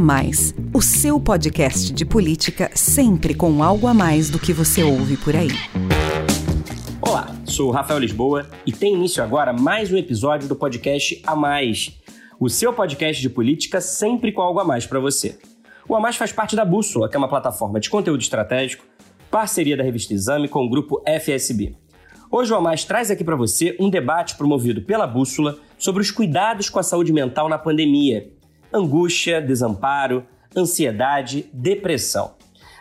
[0.00, 5.18] Mais, o seu podcast de política sempre com algo a mais do que você ouve
[5.18, 5.50] por aí.
[7.02, 12.00] Olá, sou Rafael Lisboa e tem início agora mais um episódio do podcast A Mais,
[12.40, 15.38] o seu podcast de política sempre com algo a mais para você.
[15.86, 18.86] O A Mais faz parte da Bússola, que é uma plataforma de conteúdo estratégico,
[19.30, 21.74] parceria da revista Exame com o grupo FSB.
[22.30, 26.10] Hoje o A Mais traz aqui para você um debate promovido pela Bússola sobre os
[26.10, 28.39] cuidados com a saúde mental na pandemia.
[28.72, 30.24] Angústia, desamparo,
[30.56, 32.34] ansiedade, depressão.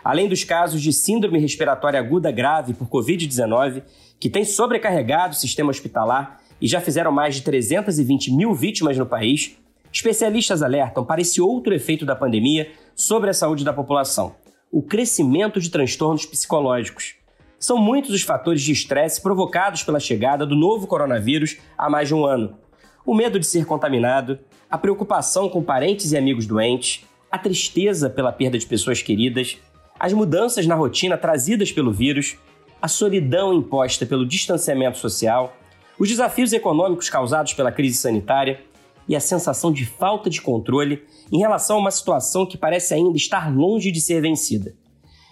[0.04, 3.82] Além dos casos de síndrome respiratória aguda grave por Covid-19,
[4.20, 9.06] que tem sobrecarregado o sistema hospitalar e já fizeram mais de 320 mil vítimas no
[9.06, 9.58] país,
[9.92, 14.36] especialistas alertam para esse outro efeito da pandemia sobre a saúde da população:
[14.72, 17.16] o crescimento de transtornos psicológicos.
[17.58, 22.14] São muitos os fatores de estresse provocados pela chegada do novo coronavírus há mais de
[22.14, 22.58] um ano.
[23.06, 28.32] O medo de ser contaminado, a preocupação com parentes e amigos doentes, a tristeza pela
[28.32, 29.58] perda de pessoas queridas,
[30.00, 32.38] as mudanças na rotina trazidas pelo vírus,
[32.82, 35.56] a solidão imposta pelo distanciamento social,
[35.98, 38.62] os desafios econômicos causados pela crise sanitária
[39.08, 43.18] e a sensação de falta de controle em relação a uma situação que parece ainda
[43.18, 44.76] estar longe de ser vencida.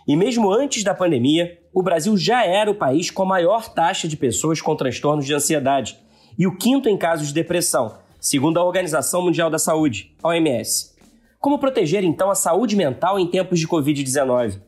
[0.08, 4.08] E mesmo antes da pandemia, o Brasil já era o país com a maior taxa
[4.08, 5.98] de pessoas com transtornos de ansiedade
[6.38, 10.96] e o quinto em casos de depressão, segundo a Organização Mundial da Saúde, OMS.
[11.40, 14.60] Como proteger então a saúde mental em tempos de Covid-19?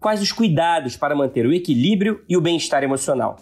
[0.00, 3.38] Quais os cuidados para manter o equilíbrio e o bem-estar emocional?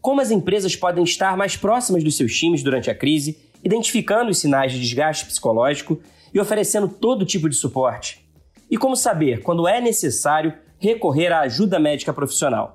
[0.00, 4.38] Como as empresas podem estar mais próximas dos seus times durante a crise, identificando os
[4.38, 6.00] sinais de desgaste psicológico
[6.32, 8.24] e oferecendo todo tipo de suporte?
[8.70, 12.74] E como saber quando é necessário recorrer à ajuda médica profissional.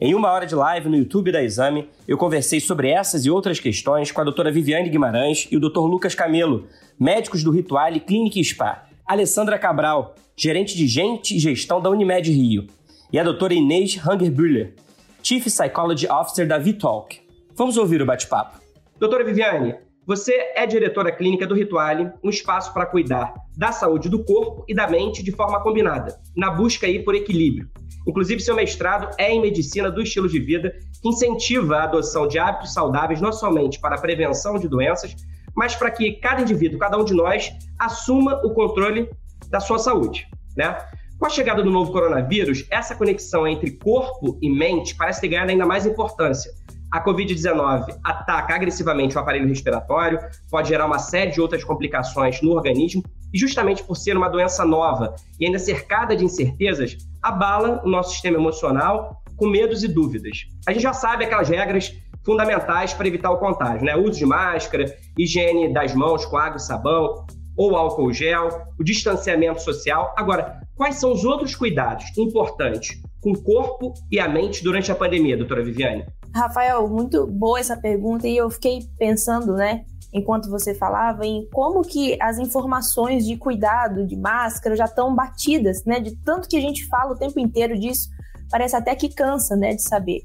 [0.00, 3.58] Em uma hora de live no YouTube da Exame, eu conversei sobre essas e outras
[3.58, 5.80] questões com a doutora Viviane Guimarães e o Dr.
[5.80, 11.90] Lucas Camelo, médicos do Rituale Clínica Spa, Alessandra Cabral, gerente de gente e gestão da
[11.90, 12.68] Unimed Rio,
[13.12, 14.74] e a doutora Inês Hangerbüller,
[15.20, 17.20] Chief Psychology Officer da Vitalk.
[17.56, 18.60] Vamos ouvir o bate-papo.
[19.00, 19.74] Doutora Viviane,
[20.08, 24.74] você é diretora clínica do Rituale, um espaço para cuidar da saúde do corpo e
[24.74, 27.68] da mente de forma combinada, na busca aí por equilíbrio.
[28.06, 32.38] Inclusive, seu mestrado é em medicina do estilo de vida, que incentiva a adoção de
[32.38, 35.14] hábitos saudáveis não somente para a prevenção de doenças,
[35.54, 39.10] mas para que cada indivíduo, cada um de nós, assuma o controle
[39.50, 40.26] da sua saúde,
[40.56, 40.78] né?
[41.18, 45.50] Com a chegada do novo coronavírus, essa conexão entre corpo e mente parece ter ganhado
[45.50, 46.50] ainda mais importância,
[46.90, 50.18] a Covid-19 ataca agressivamente o aparelho respiratório,
[50.50, 54.64] pode gerar uma série de outras complicações no organismo, e justamente por ser uma doença
[54.64, 60.46] nova e ainda cercada de incertezas, abala o nosso sistema emocional com medos e dúvidas.
[60.66, 61.94] A gente já sabe aquelas regras
[62.24, 63.96] fundamentais para evitar o contágio, né?
[63.96, 64.84] Uso de máscara,
[65.16, 68.48] higiene das mãos com água e sabão ou álcool gel,
[68.78, 70.14] o distanciamento social.
[70.16, 74.94] Agora, quais são os outros cuidados importantes com o corpo e a mente durante a
[74.94, 76.06] pandemia, doutora Viviane?
[76.34, 81.82] Rafael, muito boa essa pergunta e eu fiquei pensando, né, enquanto você falava, em como
[81.82, 86.60] que as informações de cuidado, de máscara, já estão batidas, né, de tanto que a
[86.60, 88.08] gente fala o tempo inteiro disso,
[88.50, 90.20] parece até que cansa, né, de saber.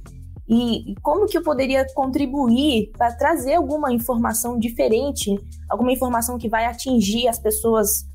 [0.47, 5.34] E como que eu poderia contribuir para trazer alguma informação diferente,
[5.70, 8.06] alguma informação que vai atingir as pessoas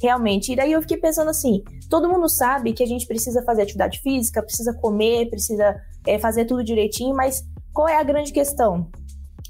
[0.00, 0.52] realmente.
[0.52, 4.00] E daí eu fiquei pensando assim: todo mundo sabe que a gente precisa fazer atividade
[4.00, 5.76] física, precisa comer, precisa
[6.06, 7.42] é, fazer tudo direitinho, mas
[7.72, 8.90] qual é a grande questão?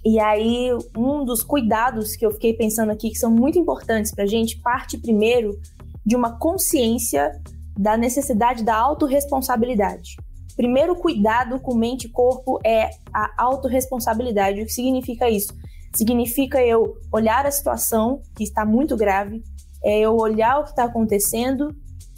[0.05, 4.25] E aí, um dos cuidados que eu fiquei pensando aqui, que são muito importantes para
[4.25, 5.59] a gente, parte primeiro
[6.05, 7.33] de uma consciência
[7.77, 10.17] da necessidade da autorresponsabilidade.
[10.57, 14.61] Primeiro cuidado com mente e corpo é a autorresponsabilidade.
[14.61, 15.55] O que significa isso?
[15.95, 19.43] Significa eu olhar a situação que está muito grave,
[19.83, 21.75] é eu olhar o que está acontecendo,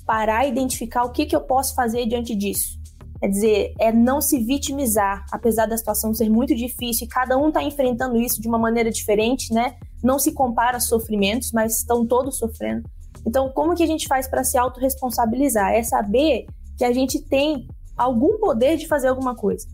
[0.06, 2.80] parar e identificar o que, que eu posso fazer diante disso.
[3.20, 7.48] Quer dizer, é não se vitimizar, apesar da situação ser muito difícil e cada um
[7.48, 9.76] está enfrentando isso de uma maneira diferente, né?
[10.02, 12.88] Não se compara sofrimentos, mas estão todos sofrendo.
[13.26, 15.72] Então, como que a gente faz para se autorresponsabilizar?
[15.72, 16.46] É saber
[16.78, 19.66] que a gente tem algum poder de fazer alguma coisa.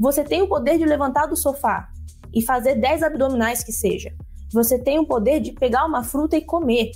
[0.00, 1.86] Você tem o poder de levantar do sofá
[2.34, 4.10] e fazer 10 abdominais que seja.
[4.52, 6.92] Você tem o poder de pegar uma fruta e comer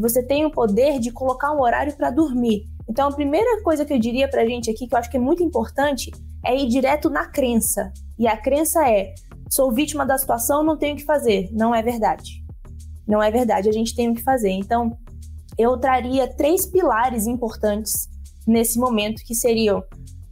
[0.00, 2.64] você tem o poder de colocar um horário para dormir.
[2.88, 5.16] Então, a primeira coisa que eu diria para a gente aqui, que eu acho que
[5.16, 6.10] é muito importante,
[6.44, 7.92] é ir direto na crença.
[8.18, 9.12] E a crença é:
[9.50, 11.48] sou vítima da situação, não tenho o que fazer.
[11.52, 12.44] Não é verdade.
[13.06, 14.50] Não é verdade, a gente tem o que fazer.
[14.50, 14.96] Então,
[15.58, 18.08] eu traria três pilares importantes
[18.46, 19.82] nesse momento, que seriam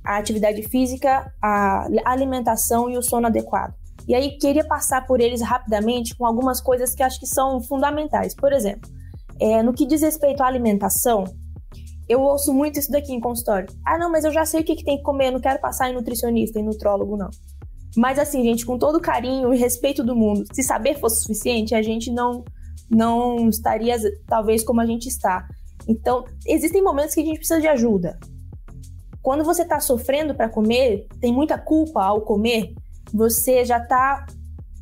[0.04, 3.74] a atividade física, a alimentação e o sono adequado.
[4.06, 8.34] E aí, queria passar por eles rapidamente com algumas coisas que acho que são fundamentais.
[8.34, 8.88] Por exemplo,
[9.40, 11.24] É, no que diz respeito à alimentação,
[12.08, 13.68] eu ouço muito isso daqui em consultório.
[13.84, 15.90] Ah, não, mas eu já sei o que, que tem que comer, não quero passar
[15.90, 17.30] em nutricionista, em nutrólogo, não.
[17.96, 21.82] Mas assim, gente, com todo carinho e respeito do mundo, se saber fosse suficiente, a
[21.82, 22.44] gente não
[22.88, 23.96] não estaria
[24.28, 25.48] talvez como a gente está.
[25.88, 28.16] Então, existem momentos que a gente precisa de ajuda.
[29.20, 32.74] Quando você está sofrendo para comer, tem muita culpa ao comer,
[33.12, 34.24] você já está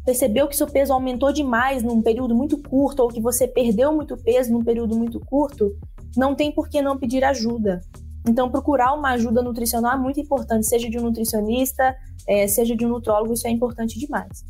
[0.04, 4.16] percebeu que seu peso aumentou demais num período muito curto ou que você perdeu muito
[4.16, 5.74] peso num período muito curto,
[6.16, 7.80] não tem por que não pedir ajuda.
[8.26, 11.94] Então, procurar uma ajuda nutricional é muito importante, seja de um nutricionista,
[12.26, 14.44] é, seja de um nutrólogo, isso é importante demais.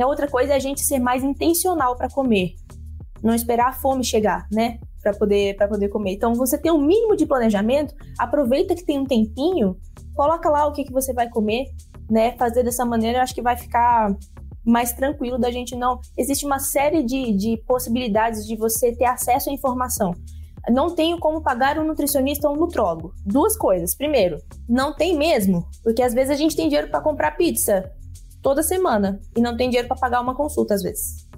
[0.00, 2.54] A outra coisa é a gente ser mais intencional para comer,
[3.22, 4.78] não esperar a fome chegar, né?
[5.02, 6.12] para poder, poder comer.
[6.12, 9.76] Então, você tem um mínimo de planejamento, aproveita que tem um tempinho,
[10.14, 11.64] coloca lá o que, que você vai comer,
[12.10, 12.32] né?
[12.32, 14.14] Fazer dessa maneira, eu acho que vai ficar
[14.64, 16.00] mais tranquilo da gente não.
[16.16, 20.14] Existe uma série de, de possibilidades de você ter acesso à informação.
[20.68, 23.14] Não tenho como pagar um nutricionista ou um nutrólogo.
[23.24, 23.94] Duas coisas.
[23.94, 24.36] Primeiro,
[24.68, 27.90] não tem mesmo, porque às vezes a gente tem dinheiro para comprar pizza
[28.42, 31.28] toda semana e não tem dinheiro para pagar uma consulta às vezes.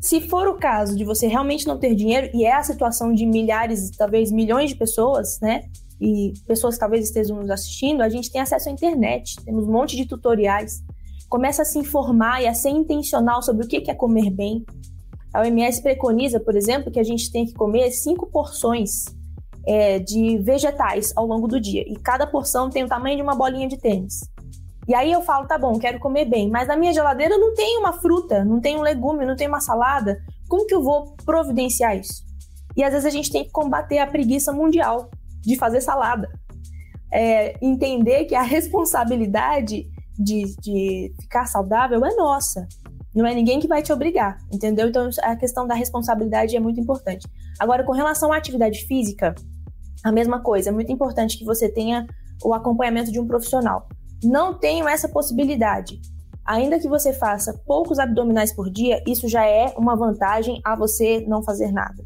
[0.00, 3.26] Se for o caso de você realmente não ter dinheiro, e é a situação de
[3.26, 5.64] milhares, talvez milhões de pessoas, né?
[6.00, 9.70] E pessoas que talvez estejam nos assistindo, a gente tem acesso à internet, temos um
[9.70, 10.82] monte de tutoriais.
[11.30, 14.66] Começa a se informar e a ser intencional sobre o que é comer bem.
[15.32, 19.04] A OMS preconiza, por exemplo, que a gente tem que comer cinco porções
[19.64, 21.84] é, de vegetais ao longo do dia.
[21.86, 24.28] E cada porção tem o tamanho de uma bolinha de tênis.
[24.88, 27.78] E aí eu falo, tá bom, quero comer bem, mas na minha geladeira não tem
[27.78, 30.20] uma fruta, não tem um legume, não tem uma salada.
[30.48, 32.24] Como que eu vou providenciar isso?
[32.76, 35.08] E às vezes a gente tem que combater a preguiça mundial
[35.42, 36.28] de fazer salada.
[37.12, 39.86] É, entender que a responsabilidade
[40.22, 42.66] de, de ficar saudável é nossa.
[43.14, 44.88] Não é ninguém que vai te obrigar, entendeu?
[44.88, 47.26] Então a questão da responsabilidade é muito importante.
[47.58, 49.34] Agora, com relação à atividade física,
[50.04, 50.70] a mesma coisa.
[50.70, 52.06] É muito importante que você tenha
[52.42, 53.86] o acompanhamento de um profissional
[54.22, 56.00] não tenho essa possibilidade.
[56.44, 61.24] Ainda que você faça poucos abdominais por dia, isso já é uma vantagem a você
[61.26, 62.04] não fazer nada.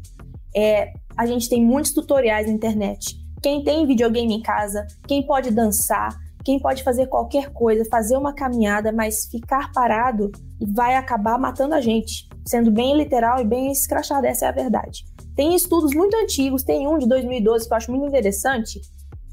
[0.55, 3.15] É, a gente tem muitos tutoriais na internet.
[3.41, 6.15] Quem tem videogame em casa, quem pode dançar,
[6.45, 10.31] quem pode fazer qualquer coisa, fazer uma caminhada, mas ficar parado
[10.61, 15.03] vai acabar matando a gente, sendo bem literal e bem escrachado, essa é a verdade.
[15.35, 18.79] Tem estudos muito antigos, tem um de 2012 que eu acho muito interessante,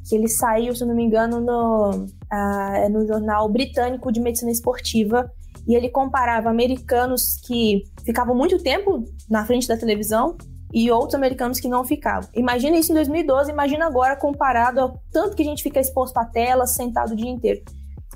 [0.08, 5.30] que ele saiu, se não me engano, no, uh, no jornal britânico de medicina esportiva,
[5.68, 10.36] e ele comparava americanos que ficavam muito tempo na frente da televisão
[10.72, 12.28] e outros americanos que não ficavam.
[12.34, 16.24] Imagina isso em 2012, imagina agora comparado ao tanto que a gente fica exposto à
[16.24, 17.62] tela, sentado o dia inteiro.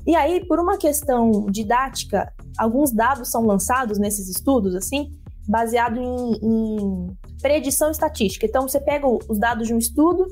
[0.07, 5.11] E aí, por uma questão didática, alguns dados são lançados nesses estudos, assim,
[5.49, 8.47] baseado em, em predição estatística.
[8.47, 10.27] Então, você pega os dados de um estudo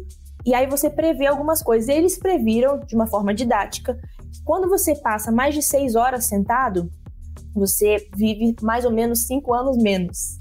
[0.46, 1.88] e aí você prevê algumas coisas.
[1.88, 3.94] Eles previram, de uma forma didática,
[4.32, 6.88] que quando você passa mais de seis horas sentado,
[7.54, 10.38] você vive mais ou menos cinco anos menos.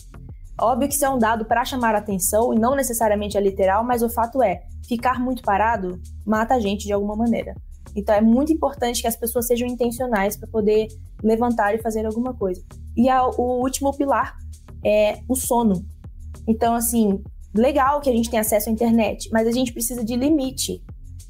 [0.60, 4.04] Óbvio que isso é um dado para chamar atenção e não necessariamente é literal, mas
[4.04, 7.56] o fato é, ficar muito parado mata a gente de alguma maneira.
[7.96, 10.88] Então é muito importante que as pessoas sejam intencionais para poder
[11.24, 12.64] levantar e fazer alguma coisa.
[12.96, 14.36] E a, o último pilar
[14.86, 15.86] é o sono.
[16.48, 17.24] Então, assim,
[17.56, 20.84] legal que a gente tem acesso à internet, mas a gente precisa de limite.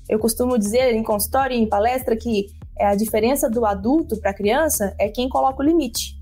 [0.09, 2.47] Eu costumo dizer em consultório e em palestra que
[2.77, 6.21] é a diferença do adulto para a criança é quem coloca o limite.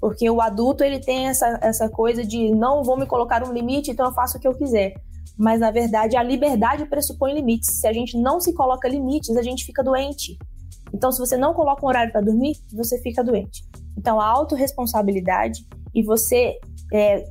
[0.00, 3.90] Porque o adulto ele tem essa, essa coisa de não vou me colocar um limite,
[3.90, 4.94] então eu faço o que eu quiser.
[5.36, 7.80] Mas na verdade a liberdade pressupõe limites.
[7.80, 10.38] Se a gente não se coloca limites, a gente fica doente.
[10.92, 13.62] Então, se você não coloca um horário para dormir, você fica doente.
[13.96, 16.58] Então, a autorresponsabilidade e você
[16.92, 17.24] é,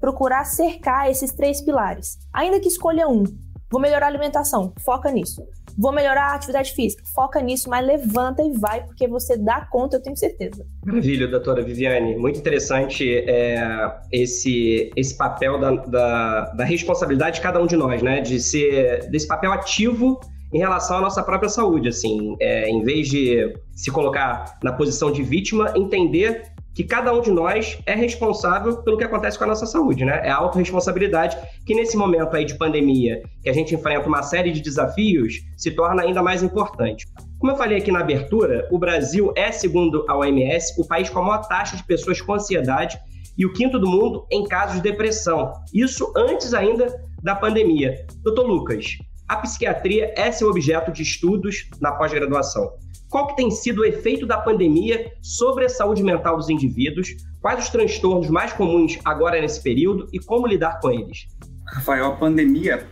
[0.00, 2.18] procurar cercar esses três pilares.
[2.32, 3.24] Ainda que escolha um,
[3.70, 5.42] vou melhorar a alimentação, foca nisso.
[5.78, 9.96] Vou melhorar a atividade física, foca nisso, mas levanta e vai, porque você dá conta,
[9.96, 10.64] eu tenho certeza.
[10.84, 12.16] Maravilha, doutora Viviane.
[12.16, 18.02] Muito interessante é, esse, esse papel da, da, da responsabilidade de cada um de nós,
[18.02, 18.20] né?
[18.20, 20.20] De ser desse papel ativo
[20.52, 25.10] em relação à nossa própria saúde, assim, é, em vez de se colocar na posição
[25.10, 29.48] de vítima, entender que cada um de nós é responsável pelo que acontece com a
[29.48, 30.20] nossa saúde, né?
[30.24, 31.36] É a autorresponsabilidade
[31.66, 35.70] que nesse momento aí de pandemia, que a gente enfrenta uma série de desafios, se
[35.70, 37.06] torna ainda mais importante.
[37.38, 41.18] Como eu falei aqui na abertura, o Brasil é, segundo a OMS, o país com
[41.18, 42.98] a maior taxa de pessoas com ansiedade
[43.36, 45.52] e o quinto do mundo em casos de depressão.
[45.74, 46.86] Isso antes ainda
[47.22, 48.06] da pandemia.
[48.22, 48.96] Doutor Lucas,
[49.28, 52.70] a psiquiatria é seu objeto de estudos na pós-graduação.
[53.12, 57.64] Qual que tem sido o efeito da pandemia sobre a saúde mental dos indivíduos, quais
[57.64, 61.26] os transtornos mais comuns agora nesse período e como lidar com eles.
[61.66, 62.88] Rafael, a pandemia,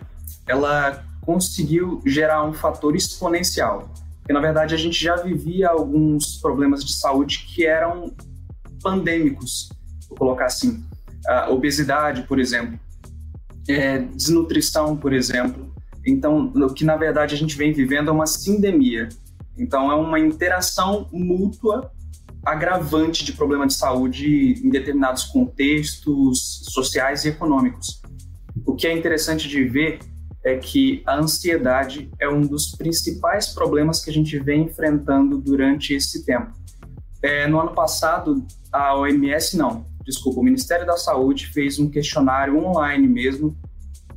[0.46, 6.84] ela conseguiu gerar um fator exponencial, porque na verdade a gente já vivia alguns problemas
[6.84, 8.14] de saúde que eram
[8.82, 9.70] pandêmicos,
[10.06, 10.84] vou colocar assim,
[11.26, 12.78] a obesidade, por exemplo,
[13.66, 15.72] é, desnutrição, por exemplo.
[16.06, 19.08] Então, o que na verdade a gente vem vivendo é uma sindemia.
[19.56, 21.90] Então, é uma interação mútua
[22.44, 28.00] agravante de problema de saúde em determinados contextos sociais e econômicos.
[28.64, 29.98] O que é interessante de ver
[30.42, 35.92] é que a ansiedade é um dos principais problemas que a gente vem enfrentando durante
[35.92, 36.52] esse tempo.
[37.22, 42.56] É, no ano passado, a OMS não, desculpa, o Ministério da Saúde fez um questionário
[42.56, 43.54] online mesmo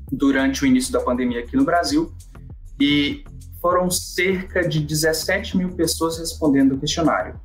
[0.09, 2.13] durante o início da pandemia aqui no Brasil
[2.79, 3.23] e
[3.63, 7.39] foram cerca de 17 mil pessoas respondendo o questionário.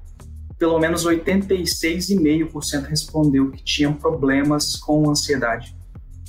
[0.59, 5.77] Pelo menos 86,5% respondeu que tinham problemas com ansiedade.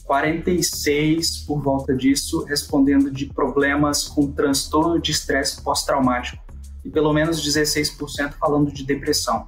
[0.03, 6.43] 46 por volta disso respondendo de problemas com transtorno de estresse pós-traumático
[6.85, 9.47] e pelo menos 16% falando de depressão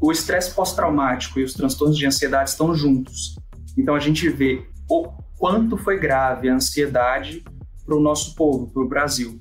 [0.00, 3.36] o estresse pós-traumático e os transtornos de ansiedade estão juntos.
[3.76, 7.42] Então a gente vê o quanto foi grave a ansiedade
[7.84, 9.40] para o nosso povo, para o Brasil.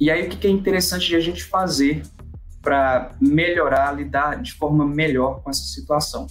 [0.00, 2.02] E aí o que é interessante de a gente fazer
[2.60, 6.26] para melhorar, lidar de forma melhor com essa situação?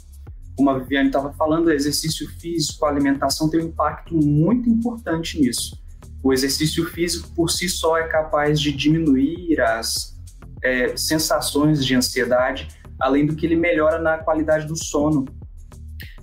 [0.56, 5.82] Como a Viviane estava falando, exercício físico, alimentação tem um impacto muito importante nisso.
[6.24, 10.18] O exercício físico por si só é capaz de diminuir as
[10.64, 12.68] é, sensações de ansiedade,
[13.00, 15.26] além do que ele melhora na qualidade do sono.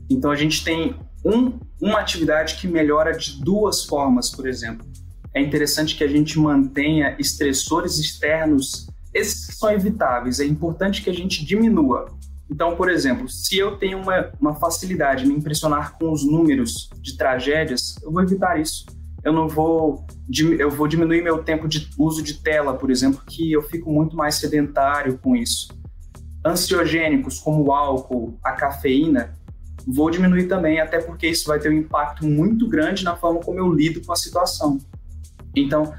[0.09, 4.90] Então a gente tem um, uma atividade que melhora de duas formas, por exemplo.
[5.35, 11.15] É interessante que a gente mantenha estressores externos, esses são evitáveis, é importante que a
[11.15, 12.07] gente diminua.
[12.51, 16.91] Então, por exemplo, se eu tenho uma, uma facilidade em me impressionar com os números
[17.01, 18.85] de tragédias, eu vou evitar isso.
[19.23, 20.05] Eu não vou,
[20.59, 24.17] eu vou diminuir meu tempo de uso de tela, por exemplo, que eu fico muito
[24.17, 25.69] mais sedentário com isso
[26.45, 29.35] ansiogênicos como o álcool, a cafeína,
[29.87, 33.59] vou diminuir também, até porque isso vai ter um impacto muito grande na forma como
[33.59, 34.79] eu lido com a situação.
[35.55, 35.95] Então,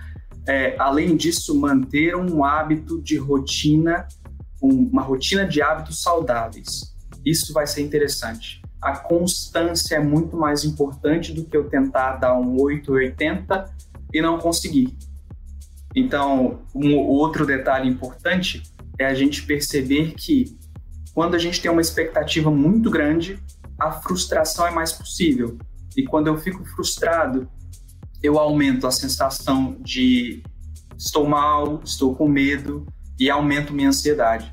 [0.48, 4.08] é, além disso, manter um hábito de rotina,
[4.62, 6.96] um, uma rotina de hábitos saudáveis.
[7.26, 8.62] Isso vai ser interessante.
[8.82, 13.66] A constância é muito mais importante do que eu tentar dar um 880
[14.12, 14.98] e não conseguir.
[15.96, 18.64] Então, um outro detalhe importante
[18.98, 20.58] é a gente perceber que
[21.14, 23.38] quando a gente tem uma expectativa muito grande,
[23.80, 25.58] a frustração é mais possível.
[25.96, 27.50] E quando eu fico frustrado,
[28.22, 30.44] eu aumento a sensação de
[30.98, 32.86] estou mal, estou com medo
[33.20, 34.52] e aumento minha ansiedade.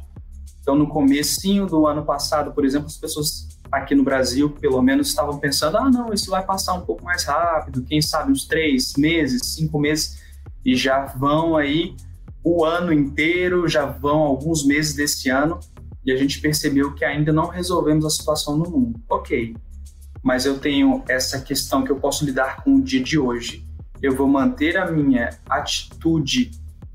[0.61, 5.09] Então, no comecinho do ano passado, por exemplo, as pessoas aqui no Brasil, pelo menos,
[5.09, 8.95] estavam pensando: ah, não, isso vai passar um pouco mais rápido, quem sabe uns três
[8.97, 10.19] meses, cinco meses,
[10.65, 11.95] e já vão aí
[12.43, 15.59] o ano inteiro, já vão alguns meses desse ano,
[16.05, 19.01] e a gente percebeu que ainda não resolvemos a situação no mundo.
[19.09, 19.55] Ok,
[20.23, 23.65] mas eu tenho essa questão que eu posso lidar com o dia de hoje.
[24.03, 26.51] Eu vou manter a minha atitude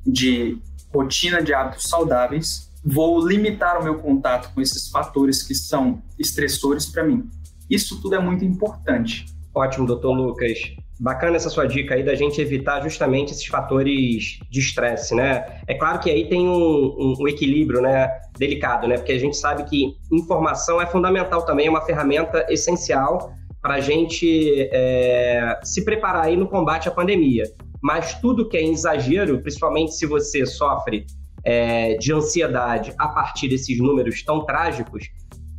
[0.05, 0.57] de
[0.93, 6.85] rotina de hábitos saudáveis, vou limitar o meu contato com esses fatores que são estressores
[6.85, 7.29] para mim.
[7.69, 9.25] Isso tudo é muito importante.
[9.53, 10.59] Ótimo, doutor Lucas.
[10.99, 15.59] Bacana essa sua dica aí da gente evitar justamente esses fatores de estresse, né?
[15.67, 18.95] É claro que aí tem um, um, um, equilíbrio, né, delicado, né?
[18.95, 23.79] Porque a gente sabe que informação é fundamental também, é uma ferramenta essencial para a
[23.79, 27.45] gente é, se preparar aí no combate à pandemia.
[27.81, 31.05] Mas tudo que é exagero, principalmente se você sofre
[31.43, 35.05] é, de ansiedade a partir desses números tão trágicos,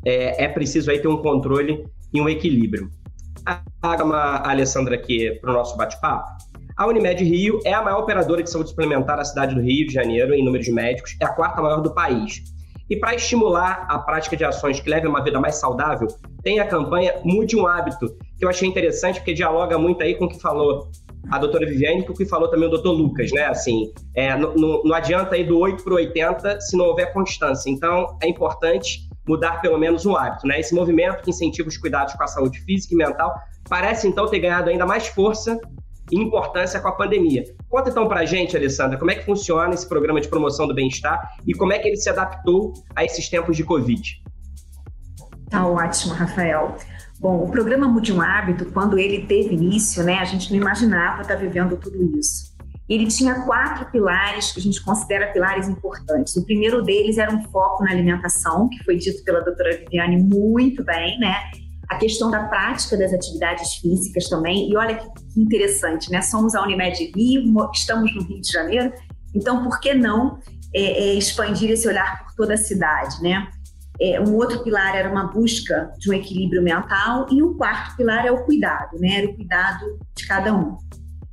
[0.06, 2.88] é, é preciso aí ter um controle e um equilíbrio
[3.46, 6.30] a Alessandra aqui para o nosso bate-papo.
[6.76, 9.92] A Unimed Rio é a maior operadora de saúde suplementar da cidade do Rio de
[9.92, 12.42] Janeiro em número de médicos, é a quarta maior do país.
[12.90, 16.08] E para estimular a prática de ações que levem uma vida mais saudável,
[16.42, 20.24] tem a campanha Mude um Hábito, que eu achei interessante porque dialoga muito aí com
[20.24, 20.90] o que falou
[21.30, 23.46] a doutora Viviane e com o que falou também o doutor Lucas, né?
[23.46, 27.70] Assim, é, não, não adianta ir do 8 para o 80 se não houver constância.
[27.70, 30.46] Então, é importante mudar pelo menos um hábito.
[30.46, 30.60] Né?
[30.60, 33.34] Esse movimento que incentiva os cuidados com a saúde física e mental
[33.68, 35.58] parece então ter ganhado ainda mais força
[36.10, 37.44] e importância com a pandemia.
[37.68, 40.74] Conta então para a gente, Alessandra, como é que funciona esse programa de promoção do
[40.74, 44.22] bem-estar e como é que ele se adaptou a esses tempos de Covid.
[45.48, 46.76] Tá ótimo, Rafael.
[47.18, 51.22] Bom, o programa Mude um Hábito, quando ele teve início, né, a gente não imaginava
[51.22, 52.54] estar vivendo tudo isso.
[52.88, 56.36] Ele tinha quatro pilares que a gente considera pilares importantes.
[56.36, 60.84] O primeiro deles era um foco na alimentação, que foi dito pela doutora Viviane muito
[60.84, 61.34] bem, né?
[61.88, 64.70] A questão da prática das atividades físicas também.
[64.70, 66.20] E olha que interessante, né?
[66.20, 68.92] Somos a Unimed Rio, estamos no Rio de Janeiro,
[69.34, 70.38] então por que não
[70.74, 73.48] é, é, expandir esse olhar por toda a cidade, né?
[74.00, 78.26] É, um outro pilar era uma busca de um equilíbrio mental e o quarto pilar
[78.26, 79.18] é o cuidado, né?
[79.18, 80.76] Era o cuidado de cada um.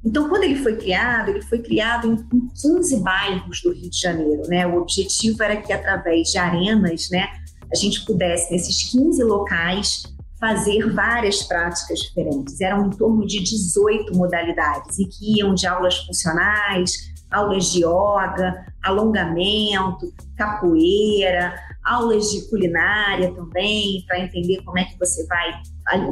[0.04, 4.00] Então, quando ele foi criado, ele foi criado em, em 15 bairros do Rio de
[4.00, 4.66] Janeiro, né?
[4.66, 7.28] O objetivo era que através de arenas, né,
[7.72, 10.04] a gente pudesse nesses 15 locais
[10.40, 12.60] fazer várias práticas diferentes.
[12.60, 18.66] Eram em torno de 18 modalidades e que iam de aulas funcionais, aulas de yoga,
[18.84, 21.54] alongamento, capoeira,
[21.86, 25.62] aulas de culinária também, para entender como é que você vai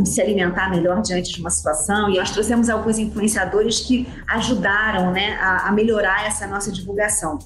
[0.06, 2.10] se alimentar melhor diante de uma situação.
[2.10, 7.40] E nós trouxemos alguns influenciadores que ajudaram né, a, a melhorar essa nossa divulgação.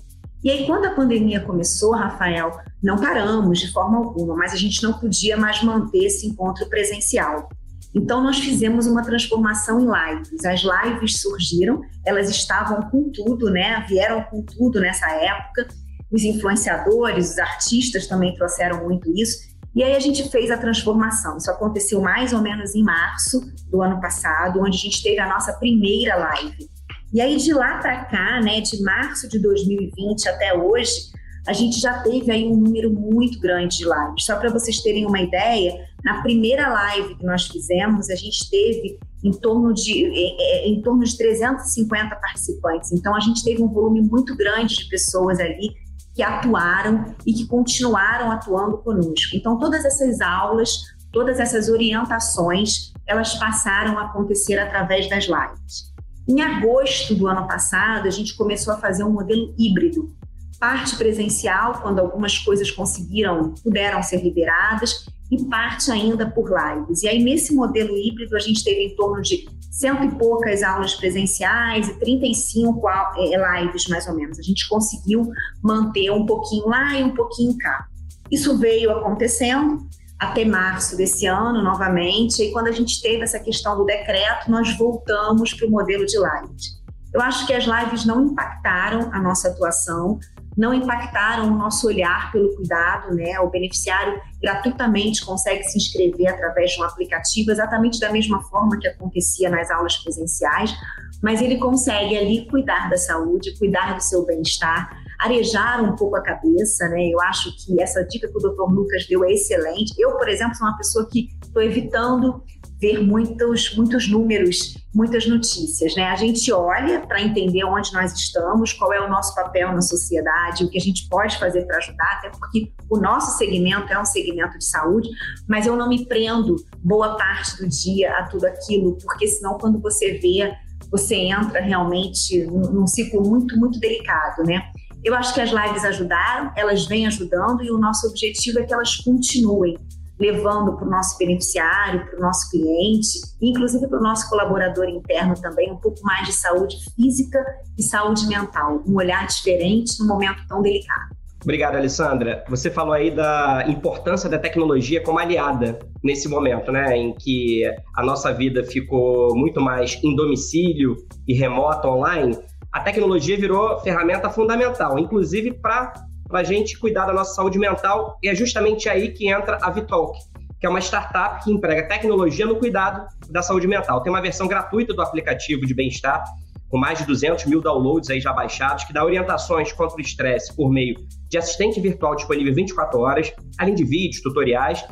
[0.44, 4.84] E aí, quando a pandemia começou, Rafael, não paramos de forma alguma, mas a gente
[4.84, 7.48] não podia mais manter esse encontro presencial.
[7.96, 10.44] Então, nós fizemos uma transformação em lives.
[10.44, 13.86] As lives surgiram, elas estavam com tudo, né?
[13.88, 15.68] Vieram com tudo nessa época
[16.14, 19.53] os influenciadores, os artistas também trouxeram muito isso.
[19.76, 21.38] E aí a gente fez a transformação.
[21.38, 25.28] Isso aconteceu mais ou menos em março do ano passado, onde a gente teve a
[25.28, 26.70] nossa primeira live.
[27.12, 31.12] E aí de lá para cá, né, de março de 2020 até hoje,
[31.48, 34.26] a gente já teve aí um número muito grande de lives.
[34.26, 38.98] Só para vocês terem uma ideia, na primeira live que nós fizemos, a gente teve
[39.24, 42.92] em torno de em, em torno de 350 participantes.
[42.92, 45.70] Então a gente teve um volume muito grande de pessoas ali
[46.14, 49.36] que atuaram e que continuaram atuando conosco.
[49.36, 50.70] Então, todas essas aulas,
[51.12, 55.94] todas essas orientações, elas passaram a acontecer através das lives.
[56.28, 60.16] Em agosto do ano passado, a gente começou a fazer um modelo híbrido.
[60.60, 67.04] Parte presencial, quando algumas coisas conseguiram, puderam ser liberadas, e parte ainda por lives.
[67.04, 70.94] E aí, nesse modelo híbrido, a gente teve em torno de cento e poucas aulas
[70.94, 74.38] presenciais e 35 eh, lives, mais ou menos.
[74.38, 75.32] A gente conseguiu
[75.64, 77.88] manter um pouquinho lá e um pouquinho cá.
[78.30, 79.88] Isso veio acontecendo
[80.20, 84.78] até março desse ano, novamente, e quando a gente teve essa questão do decreto, nós
[84.78, 86.82] voltamos para o modelo de lives.
[87.14, 90.20] Eu acho que as lives não impactaram a nossa atuação,
[90.58, 93.40] não impactaram o nosso olhar pelo cuidado, né?
[93.40, 98.88] O beneficiário gratuitamente consegue se inscrever através de um aplicativo, exatamente da mesma forma que
[98.88, 100.74] acontecia nas aulas presenciais,
[101.22, 106.22] mas ele consegue ali cuidar da saúde, cuidar do seu bem-estar, arejar um pouco a
[106.22, 107.08] cabeça, né?
[107.08, 108.70] Eu acho que essa dica que o Dr.
[108.70, 109.94] Lucas deu é excelente.
[109.98, 112.44] Eu, por exemplo, sou uma pessoa que estou evitando
[112.84, 115.96] ver muitos, muitos números, muitas notícias.
[115.96, 116.04] Né?
[116.04, 120.66] A gente olha para entender onde nós estamos, qual é o nosso papel na sociedade,
[120.66, 124.04] o que a gente pode fazer para ajudar, até porque o nosso segmento é um
[124.04, 125.08] segmento de saúde,
[125.48, 129.80] mas eu não me prendo boa parte do dia a tudo aquilo, porque senão quando
[129.80, 130.54] você vê,
[130.92, 134.62] você entra realmente num ciclo muito, muito delicado, né?
[135.06, 138.74] Eu acho que as lives ajudaram, elas vêm ajudando e o nosso objetivo é que
[138.74, 139.78] elas continuem
[140.24, 145.34] levando para o nosso beneficiário, para o nosso cliente, inclusive para o nosso colaborador interno
[145.42, 147.44] também, um pouco mais de saúde física
[147.78, 151.14] e saúde mental, um olhar diferente num momento tão delicado.
[151.44, 152.46] Obrigado, Alessandra.
[152.48, 157.64] Você falou aí da importância da tecnologia como aliada nesse momento, né, em que
[157.98, 160.96] a nossa vida ficou muito mais em domicílio
[161.28, 162.38] e remota online.
[162.72, 165.94] A tecnologia virou ferramenta fundamental, inclusive para
[166.34, 168.18] para a gente cuidar da nossa saúde mental.
[168.24, 170.18] E é justamente aí que entra a Vitalk,
[170.60, 174.02] que é uma startup que emprega tecnologia no cuidado da saúde mental.
[174.02, 176.24] Tem uma versão gratuita do aplicativo de bem-estar,
[176.70, 180.56] com mais de 200 mil downloads aí já baixados, que dá orientações contra o estresse
[180.56, 180.96] por meio
[181.30, 184.84] de assistente virtual disponível 24 horas, além de vídeos, tutoriais.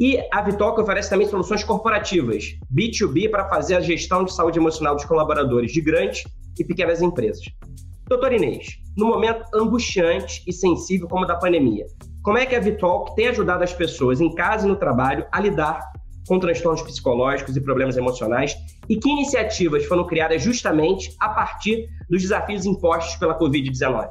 [0.00, 4.94] E a Vitalk oferece também soluções corporativas, B2B, para fazer a gestão de saúde emocional
[4.94, 6.24] dos colaboradores de grandes
[6.58, 7.44] e pequenas empresas.
[8.08, 11.84] Doutor Inês, no momento angustiante e sensível como o da pandemia,
[12.22, 15.38] como é que a Vitalk tem ajudado as pessoas em casa e no trabalho a
[15.38, 15.80] lidar
[16.26, 18.56] com transtornos psicológicos e problemas emocionais
[18.88, 24.08] e que iniciativas foram criadas justamente a partir dos desafios impostos pela Covid-19?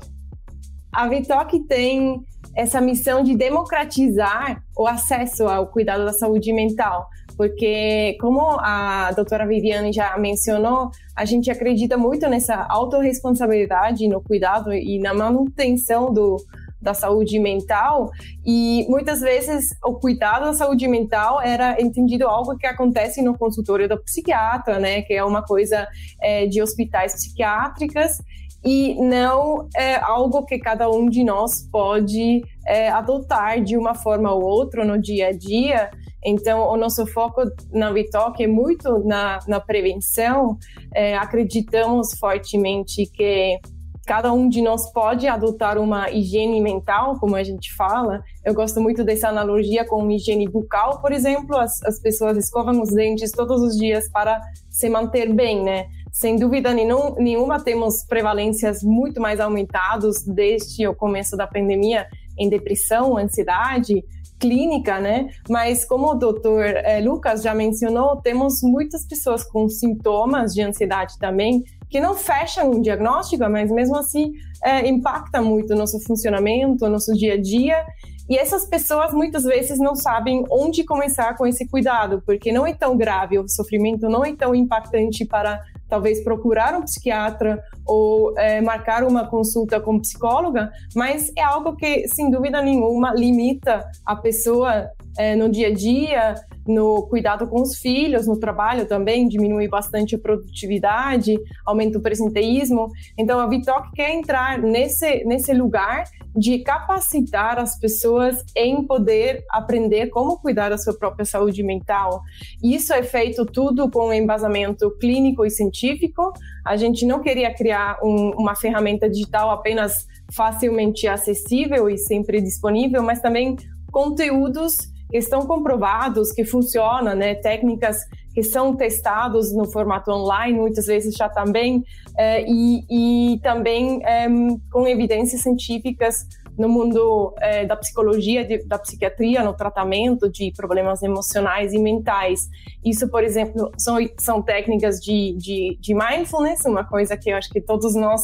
[0.93, 2.23] A Vitalk tem
[2.55, 7.07] essa missão de democratizar o acesso ao cuidado da saúde mental
[7.38, 14.73] porque como a doutora Viviane já mencionou, a gente acredita muito nessa autorresponsabilidade no cuidado
[14.73, 16.38] e na manutenção do,
[16.82, 18.10] da saúde mental
[18.45, 23.88] e muitas vezes o cuidado da saúde mental era entendido algo que acontece no consultório
[23.88, 25.88] do psiquiatra, né, que é uma coisa
[26.21, 28.17] é, de hospitais psiquiátricas
[28.65, 34.32] e não é algo que cada um de nós pode é, adotar de uma forma
[34.32, 35.89] ou outra no dia a dia.
[36.29, 40.57] Então, o nosso foco na Vitalk é muito na, na prevenção.
[40.93, 43.57] É, acreditamos fortemente que
[44.05, 48.21] cada um de nós pode adotar uma higiene mental, como a gente fala.
[48.43, 51.55] Eu gosto muito dessa analogia com higiene bucal, por exemplo.
[51.55, 55.87] As, as pessoas escovam os dentes todos os dias para se manter bem, né?
[56.11, 62.05] Sem dúvida nenhum, nenhuma, temos prevalências muito mais aumentadas desde o começo da pandemia
[62.37, 64.03] em depressão, ansiedade,
[64.39, 65.30] clínica, né?
[65.50, 71.17] Mas como o doutor eh, Lucas já mencionou, temos muitas pessoas com sintomas de ansiedade
[71.19, 76.86] também que não fecham um diagnóstico, mas mesmo assim é, impacta muito o nosso funcionamento,
[76.86, 77.86] o nosso dia a dia.
[78.30, 82.73] E essas pessoas muitas vezes não sabem onde começar com esse cuidado, porque não é
[82.73, 88.62] tão grave, o sofrimento não é tão impactante para talvez procurar um psiquiatra ou é,
[88.62, 94.89] marcar uma consulta com psicóloga, mas é algo que, sem dúvida nenhuma, limita a pessoa
[95.17, 96.36] é, no dia a dia,
[96.67, 102.89] no cuidado com os filhos, no trabalho também, diminui bastante a produtividade, aumenta o presenteísmo.
[103.17, 106.03] Então, a Vitoc quer entrar nesse, nesse lugar
[106.36, 112.21] de capacitar as pessoas em poder aprender como cuidar da sua própria saúde mental.
[112.62, 116.34] Isso é feito tudo com embasamento clínico e científico.
[116.65, 123.01] A gente não queria criar um, uma ferramenta digital apenas facilmente acessível e sempre disponível,
[123.01, 123.56] mas também
[123.91, 124.75] conteúdos
[125.12, 127.36] estão comprovados que funcionam, né?
[127.36, 127.98] Técnicas
[128.38, 131.84] que são testados no formato online, muitas vezes já também,
[132.15, 134.28] eh, e, e, também eh,
[134.72, 136.24] com evidências científicas
[136.56, 142.41] no mundo eh, da psicologia, de, da psiquiatria, no tratamento de problemas emocionais e mentais.
[142.86, 147.50] Isso, por exemplo, são, são técnicas de, de, de mindfulness, uma coisa que eu acho
[147.50, 148.22] que todos nós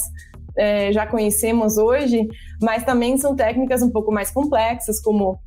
[0.92, 2.28] já conhecemos hoje,
[2.62, 5.40] mas também são técnicas um pouco mais complexas, como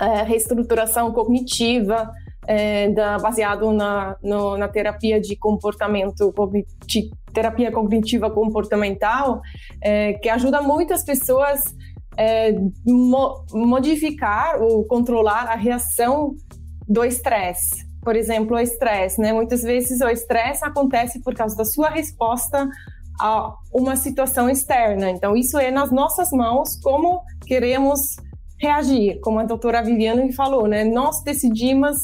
[0.00, 2.10] é, reestruturação cognitiva,
[2.46, 6.32] é, da, baseado na, no, na terapia de comportamento,
[7.32, 9.40] terapia cognitiva comportamental,
[9.82, 11.74] é, que ajuda muitas pessoas
[12.16, 12.52] é,
[12.86, 16.34] mo, modificar ou controlar a reação
[16.88, 17.84] do estresse.
[18.02, 19.32] Por exemplo, o estresse, né?
[19.32, 22.68] Muitas vezes o estresse acontece por causa da sua resposta
[23.18, 25.10] a uma situação externa.
[25.10, 28.16] Então, isso é nas nossas mãos como queremos
[28.58, 30.84] reagir, como a doutora Viviane falou, né?
[30.84, 31.96] Nós decidimos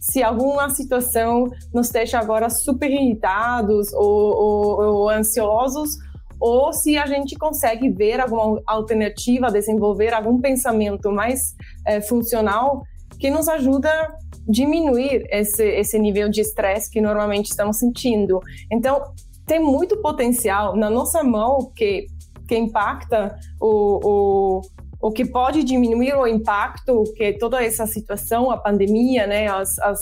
[0.00, 5.96] se alguma situação nos deixa agora super irritados ou, ou, ou ansiosos,
[6.38, 12.82] ou se a gente consegue ver alguma alternativa, desenvolver algum pensamento mais é, funcional
[13.18, 14.16] que nos ajuda a
[14.46, 18.40] diminuir esse, esse nível de estresse que normalmente estamos sentindo.
[18.70, 19.02] Então,
[19.46, 22.06] tem muito potencial na nossa mão que,
[22.46, 24.60] que impacta o, o
[25.00, 30.00] o que pode diminuir o impacto que toda essa situação, a pandemia, né, as, as,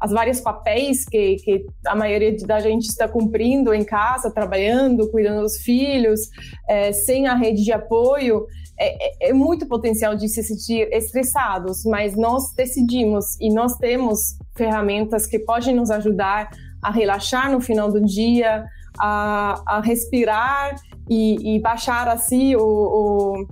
[0.00, 5.42] as vários papéis que, que a maioria da gente está cumprindo em casa, trabalhando, cuidando
[5.42, 6.20] dos filhos,
[6.68, 8.46] é, sem a rede de apoio,
[8.78, 14.36] é, é, é muito potencial de se sentir estressados, mas nós decidimos e nós temos
[14.56, 16.50] ferramentas que podem nos ajudar
[16.82, 18.64] a relaxar no final do dia,
[18.98, 20.76] a, a respirar
[21.08, 23.46] e, e baixar assim o, o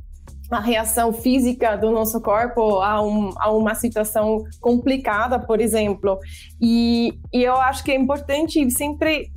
[0.55, 6.19] a reação física do nosso corpo a, um, a uma situação complicada, por exemplo.
[6.61, 9.31] E, e, eu acho que é importante sempre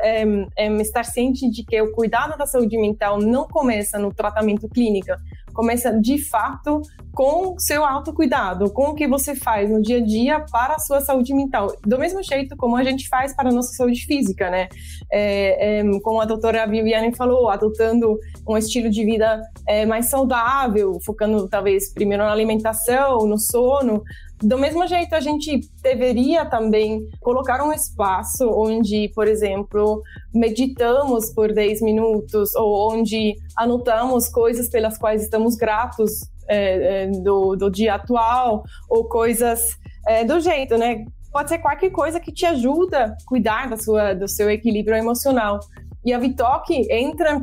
[0.00, 0.24] é,
[0.56, 5.12] é, estar ciente de que o cuidado da saúde mental não começa no tratamento clínico,
[5.52, 10.40] começa de fato com seu autocuidado, com o que você faz no dia a dia
[10.50, 11.76] para a sua saúde mental.
[11.86, 14.68] Do mesmo jeito como a gente faz para a nossa saúde física, né?
[15.10, 20.98] É, é, como a doutora Viviane falou, adotando um estilo de vida é, mais saudável,
[21.04, 24.02] focando talvez primeiro na alimentação, no sono,
[24.42, 30.02] do mesmo jeito, a gente deveria também colocar um espaço onde, por exemplo,
[30.34, 37.54] meditamos por 10 minutos ou onde anotamos coisas pelas quais estamos gratos é, é, do,
[37.56, 41.04] do dia atual ou coisas é, do jeito, né?
[41.30, 45.60] Pode ser qualquer coisa que te ajuda a cuidar da sua, do seu equilíbrio emocional.
[46.04, 47.40] E a Vitok entra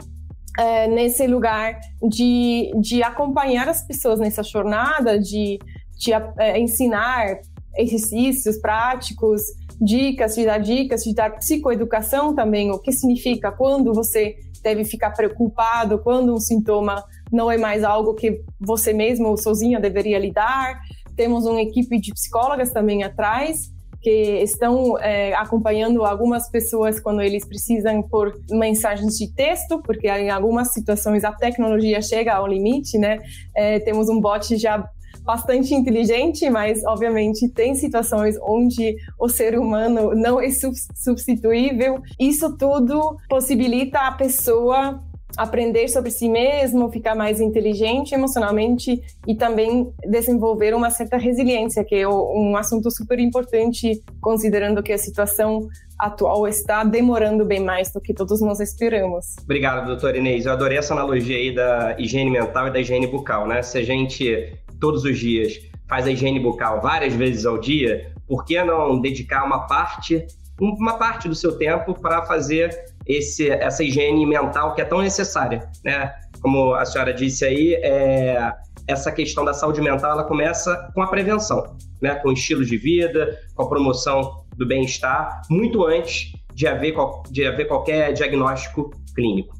[0.59, 5.57] é, nesse lugar de, de acompanhar as pessoas nessa jornada, de
[5.99, 7.41] te é, ensinar
[7.77, 9.41] exercícios práticos,
[9.79, 15.11] dicas, te dar dicas, te dar psicoeducação também, o que significa quando você deve ficar
[15.11, 20.79] preocupado, quando um sintoma não é mais algo que você mesmo sozinha deveria lidar.
[21.15, 27.45] Temos uma equipe de psicólogas também atrás que estão é, acompanhando algumas pessoas quando eles
[27.45, 33.19] precisam por mensagens de texto, porque em algumas situações a tecnologia chega ao limite, né?
[33.53, 34.87] É, temos um bot já
[35.23, 40.49] bastante inteligente, mas obviamente tem situações onde o ser humano não é
[40.95, 42.01] substituível.
[42.19, 45.01] Isso tudo possibilita a pessoa
[45.37, 51.95] aprender sobre si mesmo, ficar mais inteligente emocionalmente e também desenvolver uma certa resiliência, que
[51.95, 58.01] é um assunto super importante, considerando que a situação atual está demorando bem mais do
[58.01, 59.35] que todos nós esperamos.
[59.43, 60.45] Obrigado, doutora Inês.
[60.45, 63.61] Eu adorei essa analogia aí da higiene mental e da higiene bucal, né?
[63.61, 68.45] Se a gente todos os dias faz a higiene bucal várias vezes ao dia, por
[68.45, 70.25] que não dedicar uma parte
[70.61, 72.69] uma parte do seu tempo para fazer
[73.05, 76.13] esse, essa higiene mental que é tão necessária, né?
[76.41, 78.53] Como a senhora disse aí, é,
[78.87, 82.15] essa questão da saúde mental ela começa com a prevenção, né?
[82.15, 86.93] Com estilos de vida, com a promoção do bem-estar, muito antes de haver,
[87.31, 89.58] de haver qualquer diagnóstico clínico.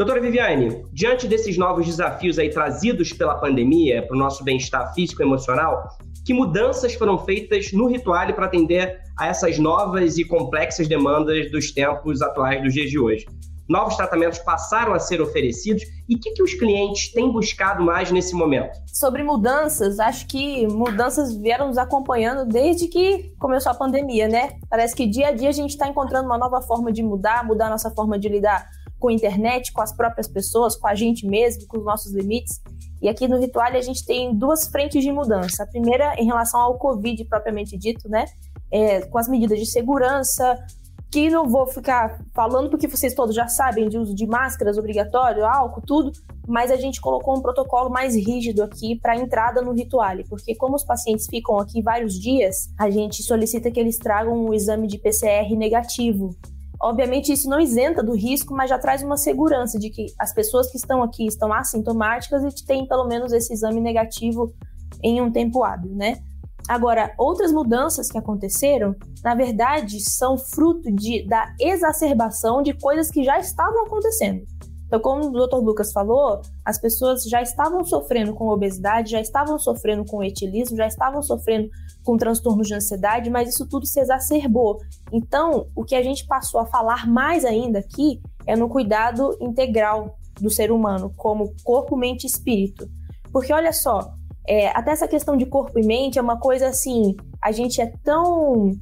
[0.00, 5.20] Doutora Viviane, diante desses novos desafios aí trazidos pela pandemia para o nosso bem-estar físico
[5.20, 5.90] e emocional,
[6.24, 11.70] que mudanças foram feitas no Rituale para atender a essas novas e complexas demandas dos
[11.72, 13.26] tempos atuais dos dias de hoje?
[13.68, 18.10] Novos tratamentos passaram a ser oferecidos e o que, que os clientes têm buscado mais
[18.10, 18.72] nesse momento?
[18.86, 24.54] Sobre mudanças, acho que mudanças vieram nos acompanhando desde que começou a pandemia, né?
[24.70, 27.66] Parece que dia a dia a gente está encontrando uma nova forma de mudar, mudar
[27.66, 28.66] a nossa forma de lidar
[29.00, 32.60] com a internet, com as próprias pessoas, com a gente mesmo, com os nossos limites.
[33.02, 35.64] E aqui no Ritual a gente tem duas frentes de mudança.
[35.64, 38.26] A primeira em relação ao Covid propriamente dito, né?
[38.70, 40.56] É, com as medidas de segurança,
[41.10, 45.44] que não vou ficar falando porque vocês todos já sabem de uso de máscaras obrigatório,
[45.44, 46.12] álcool, tudo,
[46.46, 50.76] mas a gente colocou um protocolo mais rígido aqui para entrada no Rituale, porque como
[50.76, 54.98] os pacientes ficam aqui vários dias, a gente solicita que eles tragam um exame de
[54.98, 56.30] PCR negativo.
[56.82, 60.70] Obviamente, isso não isenta do risco, mas já traz uma segurança de que as pessoas
[60.70, 64.54] que estão aqui estão assintomáticas e têm pelo menos esse exame negativo
[65.02, 66.22] em um tempo hábil, né?
[66.68, 73.24] Agora, outras mudanças que aconteceram, na verdade, são fruto de, da exacerbação de coisas que
[73.24, 74.46] já estavam acontecendo.
[74.86, 75.56] Então, como o Dr.
[75.56, 80.86] Lucas falou, as pessoas já estavam sofrendo com obesidade, já estavam sofrendo com etilismo, já
[80.86, 81.68] estavam sofrendo
[82.04, 84.78] com transtornos de ansiedade, mas isso tudo se exacerbou.
[85.12, 90.16] Então, o que a gente passou a falar mais ainda aqui é no cuidado integral
[90.40, 92.88] do ser humano, como corpo, mente e espírito.
[93.32, 94.12] Porque olha só,
[94.46, 97.92] é, até essa questão de corpo e mente é uma coisa assim, a gente é
[98.02, 98.72] tão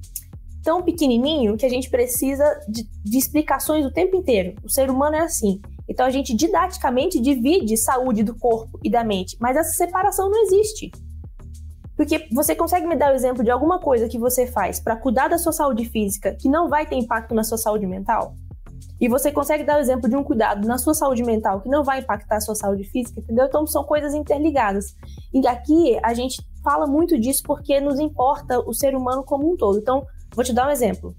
[0.62, 4.54] tão pequenininho que a gente precisa de, de explicações o tempo inteiro.
[4.62, 5.60] O ser humano é assim.
[5.88, 10.42] Então a gente didaticamente divide saúde do corpo e da mente, mas essa separação não
[10.42, 10.90] existe.
[11.98, 15.26] Porque você consegue me dar o exemplo de alguma coisa que você faz para cuidar
[15.26, 18.36] da sua saúde física que não vai ter impacto na sua saúde mental?
[19.00, 21.82] E você consegue dar o exemplo de um cuidado na sua saúde mental que não
[21.82, 23.46] vai impactar a sua saúde física, entendeu?
[23.46, 24.94] Então são coisas interligadas.
[25.34, 29.56] E aqui a gente fala muito disso porque nos importa o ser humano como um
[29.56, 29.80] todo.
[29.80, 30.06] Então,
[30.36, 31.16] vou te dar um exemplo.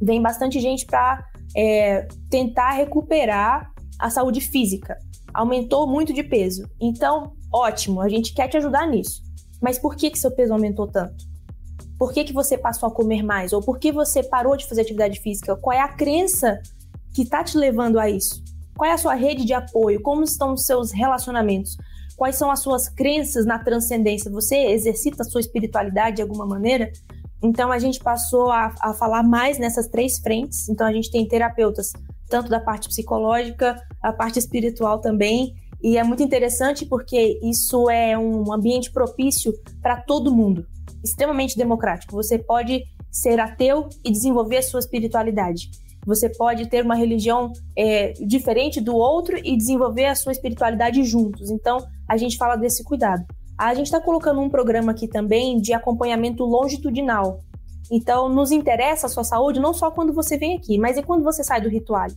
[0.00, 1.24] Vem bastante gente para
[1.56, 4.98] é, tentar recuperar a saúde física.
[5.32, 6.68] Aumentou muito de peso.
[6.78, 9.31] Então, ótimo, a gente quer te ajudar nisso.
[9.62, 11.24] Mas por que, que seu peso aumentou tanto?
[11.96, 13.52] Por que, que você passou a comer mais?
[13.52, 15.54] Ou por que você parou de fazer atividade física?
[15.54, 16.60] Qual é a crença
[17.14, 18.42] que está te levando a isso?
[18.76, 20.02] Qual é a sua rede de apoio?
[20.02, 21.76] Como estão os seus relacionamentos?
[22.16, 24.30] Quais são as suas crenças na transcendência?
[24.32, 26.90] Você exercita a sua espiritualidade de alguma maneira?
[27.40, 30.68] Então a gente passou a, a falar mais nessas três frentes.
[30.68, 31.92] Então a gente tem terapeutas
[32.28, 35.54] tanto da parte psicológica, a parte espiritual também.
[35.82, 40.64] E é muito interessante porque isso é um ambiente propício para todo mundo,
[41.02, 42.14] extremamente democrático.
[42.14, 45.70] Você pode ser ateu e desenvolver a sua espiritualidade.
[46.06, 51.50] Você pode ter uma religião é, diferente do outro e desenvolver a sua espiritualidade juntos.
[51.50, 53.24] Então, a gente fala desse cuidado.
[53.58, 57.40] A gente está colocando um programa aqui também de acompanhamento longitudinal.
[57.90, 61.22] Então, nos interessa a sua saúde não só quando você vem aqui, mas é quando
[61.22, 62.08] você sai do ritual.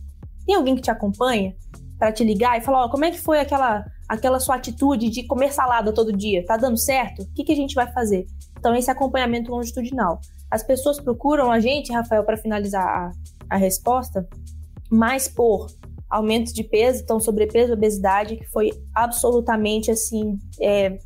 [0.44, 1.54] Tem alguém que te acompanha
[1.98, 5.24] para te ligar e falar, ó, como é que foi aquela aquela sua atitude de
[5.24, 6.44] comer salada todo dia?
[6.44, 7.22] Tá dando certo?
[7.22, 8.26] O que, que a gente vai fazer?
[8.58, 10.20] Então, esse acompanhamento longitudinal.
[10.50, 13.10] As pessoas procuram a gente, Rafael, para finalizar a,
[13.50, 14.26] a resposta,
[14.90, 15.66] mais por
[16.08, 20.98] aumento de peso, então sobrepeso, obesidade, que foi absolutamente assim é,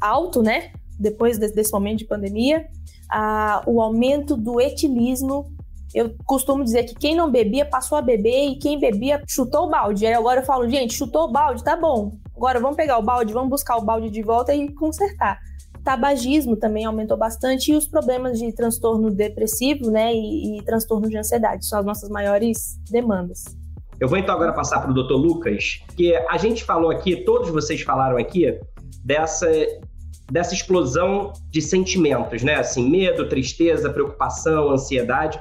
[0.00, 0.72] alto, né?
[0.98, 2.66] Depois desse, momento de pandemia,
[3.10, 5.54] ah, o aumento do etilismo.
[5.96, 9.70] Eu costumo dizer que quem não bebia passou a beber e quem bebia chutou o
[9.70, 10.06] balde.
[10.06, 12.12] Aí agora eu falo, gente, chutou o balde, tá bom.
[12.36, 15.38] Agora vamos pegar o balde, vamos buscar o balde de volta e consertar.
[15.82, 21.16] Tabagismo também aumentou bastante e os problemas de transtorno depressivo, né, e, e transtorno de
[21.16, 23.44] ansiedade são as nossas maiores demandas.
[23.98, 25.14] Eu vou então agora passar para o Dr.
[25.14, 28.60] Lucas, que a gente falou aqui, todos vocês falaram aqui
[29.02, 29.48] dessa
[30.30, 32.56] dessa explosão de sentimentos, né?
[32.56, 35.40] Assim, medo, tristeza, preocupação, ansiedade.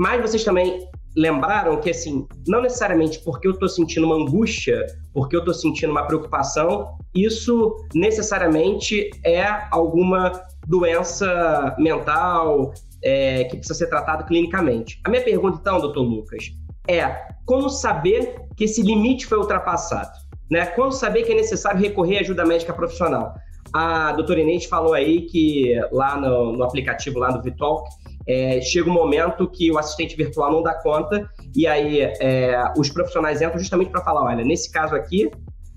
[0.00, 5.36] Mas vocês também lembraram que, assim, não necessariamente porque eu estou sentindo uma angústia, porque
[5.36, 10.32] eu estou sentindo uma preocupação, isso necessariamente é alguma
[10.66, 12.72] doença mental
[13.04, 14.98] é, que precisa ser tratada clinicamente.
[15.04, 16.50] A minha pergunta, então, doutor Lucas,
[16.88, 17.04] é
[17.44, 20.12] como saber que esse limite foi ultrapassado?
[20.50, 20.64] Né?
[20.64, 23.34] Como saber que é necessário recorrer à ajuda médica profissional?
[23.70, 27.86] A doutora Inês falou aí que lá no, no aplicativo, lá no Vitalk,
[28.30, 32.88] é, chega um momento que o assistente virtual não dá conta e aí é, os
[32.88, 35.28] profissionais entram justamente para falar, olha, nesse caso aqui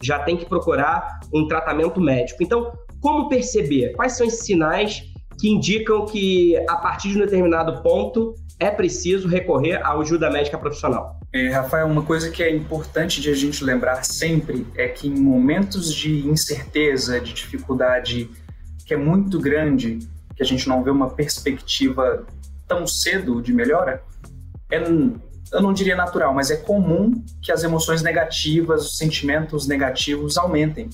[0.02, 2.44] já tem que procurar um tratamento médico.
[2.44, 3.94] Então, como perceber?
[3.94, 5.02] Quais são esses sinais
[5.40, 10.58] que indicam que a partir de um determinado ponto é preciso recorrer à ajuda médica
[10.58, 11.20] profissional?
[11.34, 15.20] É, Rafael, uma coisa que é importante de a gente lembrar sempre é que em
[15.20, 18.30] momentos de incerteza, de dificuldade
[18.86, 20.00] que é muito grande,
[20.36, 22.26] que a gente não vê uma perspectiva
[22.74, 24.04] tão cedo de melhora,
[24.72, 30.36] é, eu não diria natural, mas é comum que as emoções negativas, os sentimentos negativos
[30.38, 30.90] aumentem.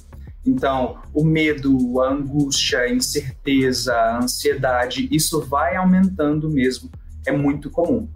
[0.45, 6.89] Então, o medo, a angústia, a incerteza, a ansiedade, isso vai aumentando mesmo,
[7.25, 8.09] é muito comum.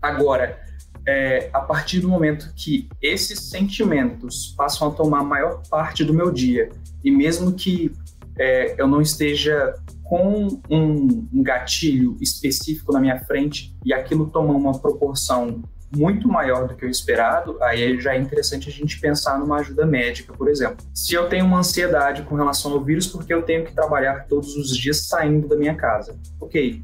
[0.00, 0.60] Agora,
[1.08, 6.30] é, a partir do momento que esses sentimentos passam a tomar maior parte do meu
[6.30, 6.68] dia,
[7.02, 7.90] e mesmo que
[8.38, 9.74] é, eu não esteja
[10.12, 16.68] com um, um, gatilho específico na minha frente e aquilo toma uma proporção muito maior
[16.68, 20.50] do que o esperado, aí já é interessante a gente pensar numa ajuda médica, por
[20.50, 20.84] exemplo.
[20.92, 24.54] Se eu tenho uma ansiedade com relação ao vírus porque eu tenho que trabalhar todos
[24.54, 26.82] os dias saindo da minha casa, ok.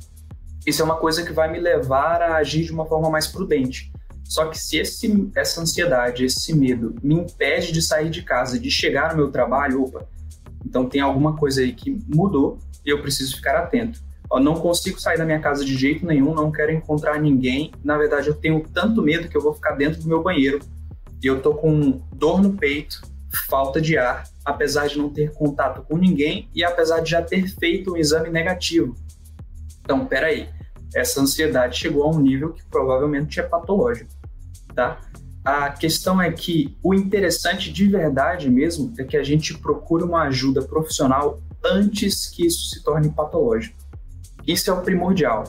[0.66, 3.92] Isso é uma coisa que vai me levar a agir de uma forma mais prudente.
[4.24, 8.70] Só que se esse, essa ansiedade, esse medo me impede de sair de casa, de
[8.70, 10.08] chegar no meu trabalho, opa,
[10.64, 14.00] então tem alguma coisa aí que mudou e eu preciso ficar atento.
[14.40, 17.72] Não consigo sair da minha casa de jeito nenhum, não quero encontrar ninguém.
[17.84, 20.58] Na verdade, eu tenho tanto medo que eu vou ficar dentro do meu banheiro
[21.22, 23.00] e eu tô com dor no peito,
[23.48, 27.46] falta de ar, apesar de não ter contato com ninguém e apesar de já ter
[27.48, 28.94] feito um exame negativo.
[29.80, 30.48] Então, peraí,
[30.94, 34.18] essa ansiedade chegou a um nível que provavelmente é patológico
[34.78, 35.00] tá?
[35.44, 40.22] A questão é que o interessante de verdade mesmo é que a gente procure uma
[40.24, 43.76] ajuda profissional antes que isso se torne patológico.
[44.46, 45.44] Isso é o primordial.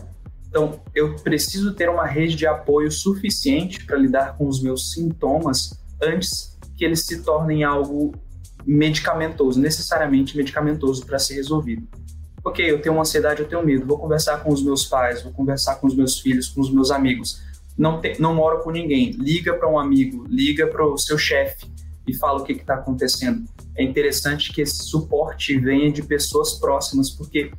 [0.47, 5.79] Então, eu preciso ter uma rede de apoio suficiente para lidar com os meus sintomas
[6.01, 8.13] antes que eles se tornem algo
[8.65, 11.87] medicamentoso, necessariamente medicamentoso para ser resolvido.
[12.43, 15.75] Ok, eu tenho ansiedade, eu tenho medo, vou conversar com os meus pais, vou conversar
[15.75, 17.41] com os meus filhos, com os meus amigos
[17.79, 21.65] não, te, não mora com ninguém, liga para um amigo, liga para o seu chefe
[22.05, 23.45] e fala o que está acontecendo.
[23.79, 27.49] É interessante que esse suporte venha de pessoas próximas, porque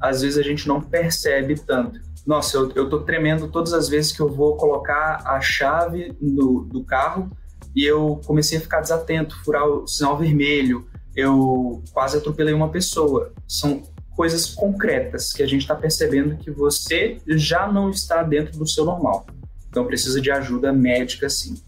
[0.00, 2.00] às vezes a gente não percebe tanto.
[2.26, 6.64] Nossa, eu, eu tô tremendo todas as vezes que eu vou colocar a chave no,
[6.64, 7.30] do carro
[7.72, 13.32] e eu comecei a ficar desatento, furar o sinal vermelho, eu quase atropelei uma pessoa.
[13.46, 13.84] São
[14.16, 18.84] coisas concretas que a gente está percebendo que você já não está dentro do seu
[18.84, 19.24] normal.
[19.68, 21.62] Então precisa de ajuda médica sim.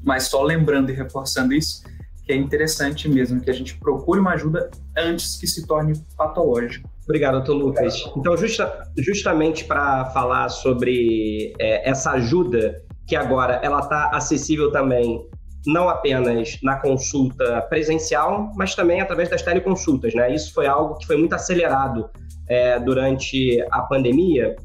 [0.00, 1.82] Mas só lembrando e reforçando isso,
[2.24, 6.88] que é interessante mesmo que a gente procure uma ajuda antes que se torne patológico.
[7.04, 8.04] Obrigado, doutor Lucas.
[8.16, 15.26] Então, justa, justamente para falar sobre é, essa ajuda, que agora ela está acessível também
[15.66, 20.32] não apenas na consulta presencial, mas também através das teleconsultas, né?
[20.34, 22.08] Isso foi algo que foi muito acelerado
[22.48, 24.56] é, durante a pandemia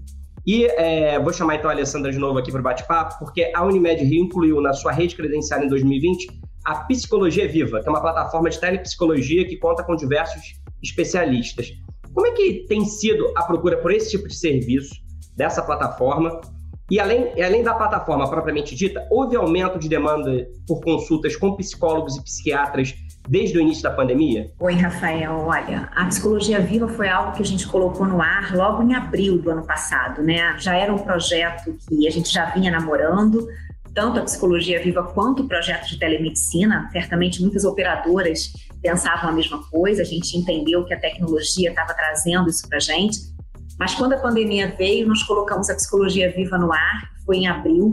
[0.48, 3.66] e é, vou chamar então a Alessandra de novo aqui para o bate-papo, porque a
[3.66, 6.26] Unimed Rio incluiu na sua rede credencial em 2020
[6.68, 11.72] a Psicologia Viva, que é uma plataforma de telepsicologia que conta com diversos especialistas.
[12.14, 14.94] Como é que tem sido a procura por esse tipo de serviço
[15.34, 16.42] dessa plataforma?
[16.92, 22.18] E além, além da plataforma propriamente dita, houve aumento de demanda por consultas com psicólogos
[22.18, 22.94] e psiquiatras
[23.30, 24.52] desde o início da pandemia?
[24.60, 25.46] Oi, Rafael.
[25.48, 29.38] Olha, a psicologia viva foi algo que a gente colocou no ar logo em abril
[29.38, 30.54] do ano passado, né?
[30.60, 33.48] Já era um projeto que a gente já vinha namorando,
[33.98, 36.88] tanto a psicologia viva quanto o projeto de telemedicina.
[36.92, 42.48] Certamente muitas operadoras pensavam a mesma coisa, a gente entendeu que a tecnologia estava trazendo
[42.48, 43.18] isso para a gente.
[43.80, 47.92] Mas quando a pandemia veio, nós colocamos a psicologia viva no ar, foi em abril,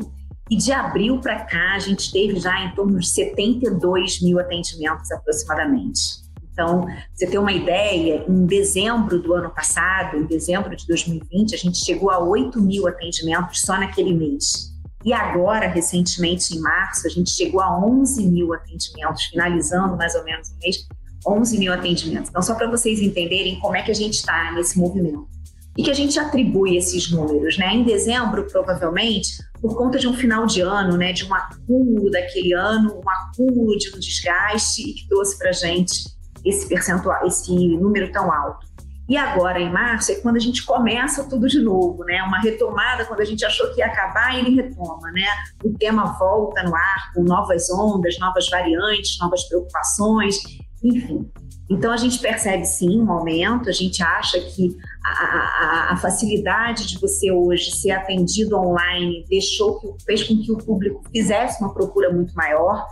[0.50, 5.10] E de abril para cá, a gente teve já em torno de 72 mil atendimentos
[5.10, 6.22] aproximadamente.
[6.52, 11.58] Então, você ter uma ideia, em dezembro do ano passado, em dezembro de 2020, a
[11.58, 14.73] gente chegou a 8 mil atendimentos só naquele mês.
[15.04, 20.24] E agora, recentemente, em março, a gente chegou a 11 mil atendimentos, finalizando mais ou
[20.24, 20.88] menos o mês,
[21.26, 22.30] 11 mil atendimentos.
[22.30, 25.28] Então, só para vocês entenderem como é que a gente está nesse movimento.
[25.76, 27.74] E que a gente atribui esses números, né?
[27.74, 31.12] Em dezembro, provavelmente, por conta de um final de ano, né?
[31.12, 36.04] De um acúmulo daquele ano, um acúmulo de um desgaste e que trouxe para gente
[36.44, 38.66] esse percentual, esse número tão alto.
[39.08, 42.22] E agora, em março, é quando a gente começa tudo de novo, né?
[42.22, 45.26] Uma retomada, quando a gente achou que ia acabar, ele retoma, né?
[45.62, 50.38] O tema volta no ar com novas ondas, novas variantes, novas preocupações,
[50.82, 51.30] enfim.
[51.68, 54.74] Então, a gente percebe sim um aumento, a gente acha que
[55.04, 60.52] a, a, a facilidade de você hoje ser atendido online deixou que, fez com que
[60.52, 62.86] o público fizesse uma procura muito maior.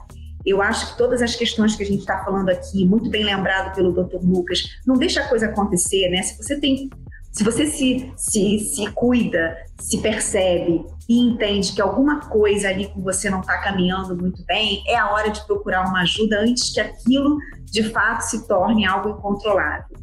[0.45, 3.75] Eu acho que todas as questões que a gente está falando aqui, muito bem lembrado
[3.75, 4.19] pelo Dr.
[4.23, 6.23] Lucas, não deixa a coisa acontecer, né?
[6.23, 6.91] Se você tem,
[7.31, 13.01] se você se, se, se cuida, se percebe e entende que alguma coisa ali com
[13.01, 16.81] você não está caminhando muito bem, é a hora de procurar uma ajuda antes que
[16.81, 19.97] aquilo de fato se torne algo incontrolável.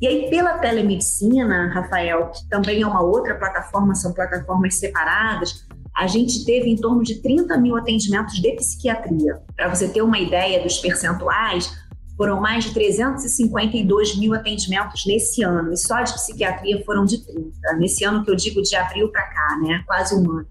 [0.00, 5.64] E aí, pela telemedicina, Rafael, que também é uma outra plataforma, são plataformas separadas,
[5.96, 9.40] a gente teve em torno de 30 mil atendimentos de psiquiatria.
[9.54, 11.72] Para você ter uma ideia dos percentuais,
[12.16, 17.52] foram mais de 352 mil atendimentos nesse ano, e só de psiquiatria foram de 30.
[17.78, 19.82] Nesse ano que eu digo de abril para cá, né?
[19.86, 20.46] Quase um ano.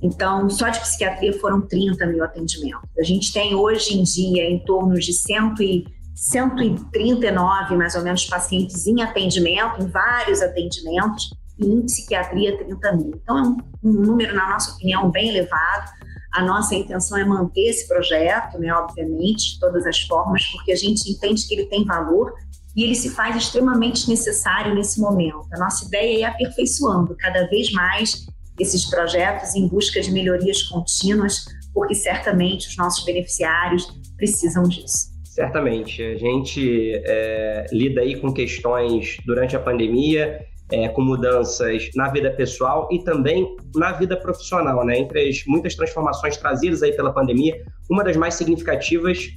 [0.00, 2.88] Então, só de psiquiatria foram 30 mil atendimentos.
[2.98, 8.24] A gente tem hoje em dia em torno de 100 e 139, mais ou menos,
[8.24, 13.12] pacientes em atendimento, em vários atendimentos, e em psiquiatria 30 mil.
[13.22, 15.90] Então é um, um número, na nossa opinião, bem elevado.
[16.32, 20.76] A nossa intenção é manter esse projeto, né, obviamente, de todas as formas, porque a
[20.76, 22.32] gente entende que ele tem valor
[22.74, 25.46] e ele se faz extremamente necessário nesse momento.
[25.52, 28.26] A nossa ideia é ir aperfeiçoando cada vez mais
[28.58, 31.44] esses projetos em busca de melhorias contínuas,
[31.74, 33.86] porque certamente os nossos beneficiários
[34.16, 35.12] precisam disso.
[35.24, 36.02] Certamente.
[36.02, 42.30] A gente é, lida aí com questões durante a pandemia é, com mudanças na vida
[42.30, 44.98] pessoal e também na vida profissional, né?
[44.98, 49.28] Entre as muitas transformações trazidas aí pela pandemia, uma das mais significativas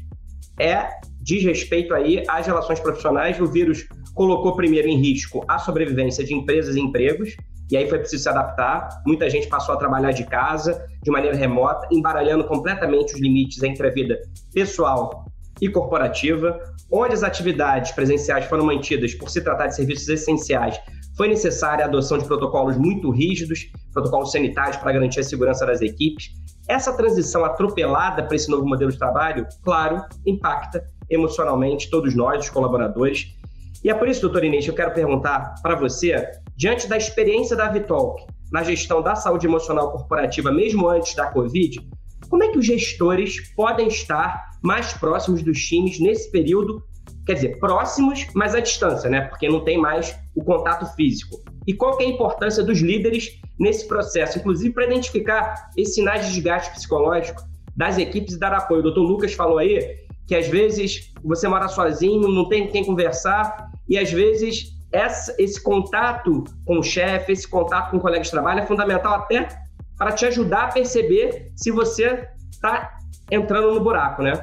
[0.57, 0.87] é
[1.21, 3.39] diz respeito aí às relações profissionais.
[3.39, 7.35] O vírus colocou primeiro em risco a sobrevivência de empresas e empregos,
[7.69, 8.87] e aí foi preciso se adaptar.
[9.05, 13.87] Muita gente passou a trabalhar de casa, de maneira remota, embaralhando completamente os limites entre
[13.87, 14.21] a vida
[14.53, 15.25] pessoal
[15.61, 16.59] e corporativa,
[16.91, 20.79] onde as atividades presenciais foram mantidas por se tratar de serviços essenciais
[21.15, 25.81] foi necessária a adoção de protocolos muito rígidos, protocolos sanitários para garantir a segurança das
[25.81, 26.31] equipes.
[26.67, 32.49] Essa transição atropelada para esse novo modelo de trabalho, claro, impacta emocionalmente todos nós, os
[32.49, 33.33] colaboradores.
[33.83, 37.69] E é por isso, doutor Inês, eu quero perguntar para você, diante da experiência da
[37.69, 41.79] Vitalk na gestão da saúde emocional corporativa, mesmo antes da Covid,
[42.29, 46.83] como é que os gestores podem estar mais próximos dos times nesse período
[47.25, 49.21] quer dizer, próximos, mas à distância, né?
[49.21, 51.41] Porque não tem mais o contato físico.
[51.65, 56.33] E qual é a importância dos líderes nesse processo, inclusive para identificar esses sinais de
[56.33, 57.41] desgaste psicológico
[57.75, 58.81] das equipes e dar apoio.
[58.81, 63.71] O doutor Lucas falou aí que às vezes você mora sozinho, não tem quem conversar,
[63.87, 68.31] e às vezes essa, esse contato com o chefe, esse contato com o colega de
[68.31, 69.47] trabalho é fundamental até
[69.97, 72.97] para te ajudar a perceber se você está
[73.29, 74.33] entrando no buraco, né?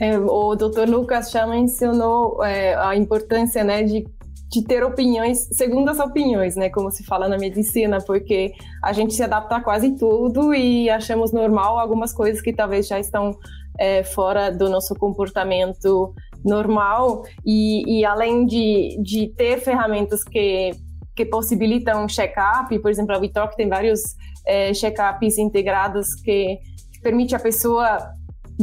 [0.00, 0.88] É, o Dr.
[0.88, 4.06] Lucas já mencionou é, a importância né, de,
[4.52, 8.52] de ter opiniões, segundas opiniões, né, como se fala na medicina, porque
[8.84, 13.00] a gente se adapta a quase tudo e achamos normal algumas coisas que talvez já
[13.00, 13.30] estão
[13.78, 17.22] é, fora do nosso comportamento normal.
[17.46, 20.72] E, e além de, de ter ferramentas que,
[21.16, 24.02] que possibilitam check-up, por exemplo, a Vitalk tem vários
[24.46, 26.58] é, check-ups integrados que
[27.02, 27.98] permite a pessoa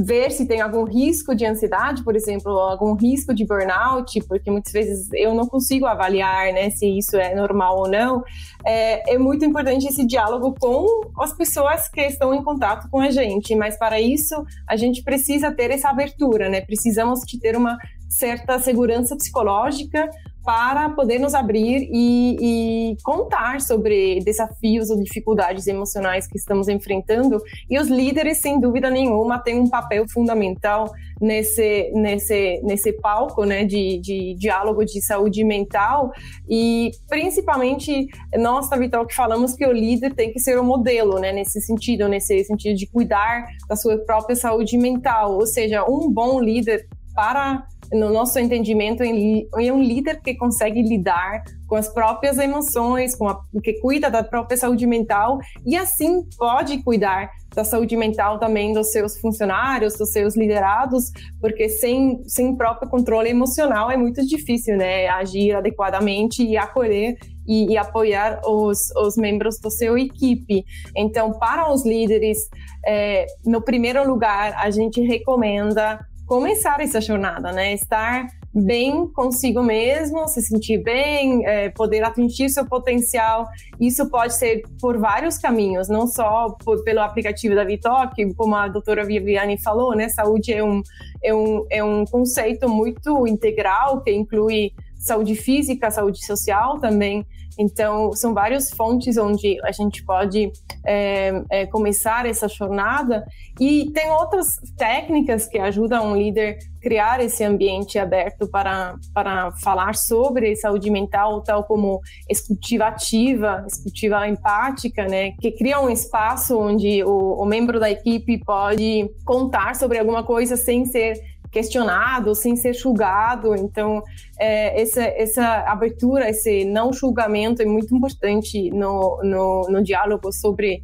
[0.04, 4.72] ver se tem algum risco de ansiedade, por exemplo, algum risco de burnout, porque muitas
[4.72, 8.24] vezes eu não consigo avaliar né, se isso é normal ou não.
[8.66, 13.10] É, é muito importante esse diálogo com as pessoas que estão em contato com a
[13.10, 16.62] gente, mas para isso a gente precisa ter essa abertura, né?
[16.62, 17.78] Precisamos de ter uma
[18.10, 20.10] certa segurança psicológica
[20.50, 27.40] para poder nos abrir e, e, contar sobre desafios ou dificuldades emocionais que estamos enfrentando.
[27.70, 30.92] E os líderes, sem dúvida nenhuma, têm um papel fundamental
[31.22, 36.12] nesse, nesse, nesse palco né, de, de diálogo de saúde mental.
[36.50, 41.32] E, principalmente, nós da que falamos que o líder tem que ser o modelo, né,
[41.32, 45.36] nesse sentido, nesse sentido de cuidar da sua própria saúde mental.
[45.36, 51.44] Ou seja, um bom líder para no nosso entendimento, é um líder que consegue lidar
[51.68, 56.82] com as próprias emoções, com a, que cuida da própria saúde mental e assim pode
[56.84, 61.12] cuidar da saúde mental também dos seus funcionários, dos seus liderados,
[61.42, 67.18] porque sem, sem próprio controle emocional é muito difícil, né, agir adequadamente e acolher
[67.48, 70.64] e, e apoiar os, os membros da sua equipe.
[70.96, 72.38] Então, para os líderes,
[72.86, 77.74] é, no primeiro lugar, a gente recomenda começar essa jornada, né?
[77.74, 83.48] Estar bem consigo mesmo, se sentir bem, é, poder atingir seu potencial.
[83.80, 88.68] Isso pode ser por vários caminhos, não só por, pelo aplicativo da Vitalk, como a
[88.68, 90.08] doutora Viviane falou, né?
[90.08, 90.84] Saúde é um,
[91.24, 97.26] é um, é um conceito muito integral que inclui saúde física, saúde social também.
[97.58, 100.50] Então, são várias fontes onde a gente pode
[100.86, 103.26] é, é, começar essa jornada.
[103.60, 104.48] E tem outras
[104.78, 110.90] técnicas que ajudam um líder a criar esse ambiente aberto para, para falar sobre saúde
[110.90, 115.32] mental, tal como escutiva ativa, escutiva empática, né?
[115.42, 120.56] Que cria um espaço onde o, o membro da equipe pode contar sobre alguma coisa
[120.56, 121.20] sem ser
[121.52, 123.56] questionado, sem ser julgado.
[123.56, 124.02] Então,
[124.40, 130.82] é, essa, essa abertura, esse não julgamento é muito importante no, no, no diálogo sobre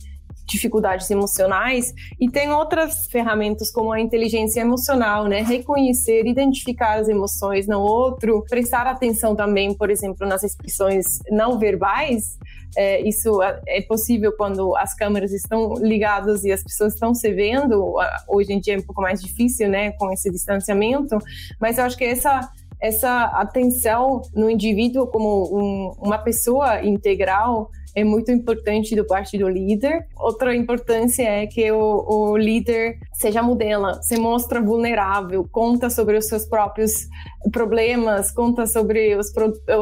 [0.47, 5.41] dificuldades emocionais e tem outras ferramentas como a inteligência emocional, né?
[5.41, 12.37] Reconhecer, identificar as emoções no outro, prestar atenção também, por exemplo, nas expressões não verbais.
[12.77, 17.95] É, isso é possível quando as câmeras estão ligadas e as pessoas estão se vendo.
[18.27, 21.17] Hoje em dia é um pouco mais difícil, né, com esse distanciamento.
[21.59, 22.51] Mas eu acho que essa
[22.81, 29.47] essa atenção no indivíduo como um, uma pessoa integral é muito importante do parte do
[29.47, 30.05] líder.
[30.17, 36.27] Outra importância é que o, o líder seja modelo, se mostra vulnerável, conta sobre os
[36.27, 37.07] seus próprios
[37.51, 39.31] problemas, conta sobre os,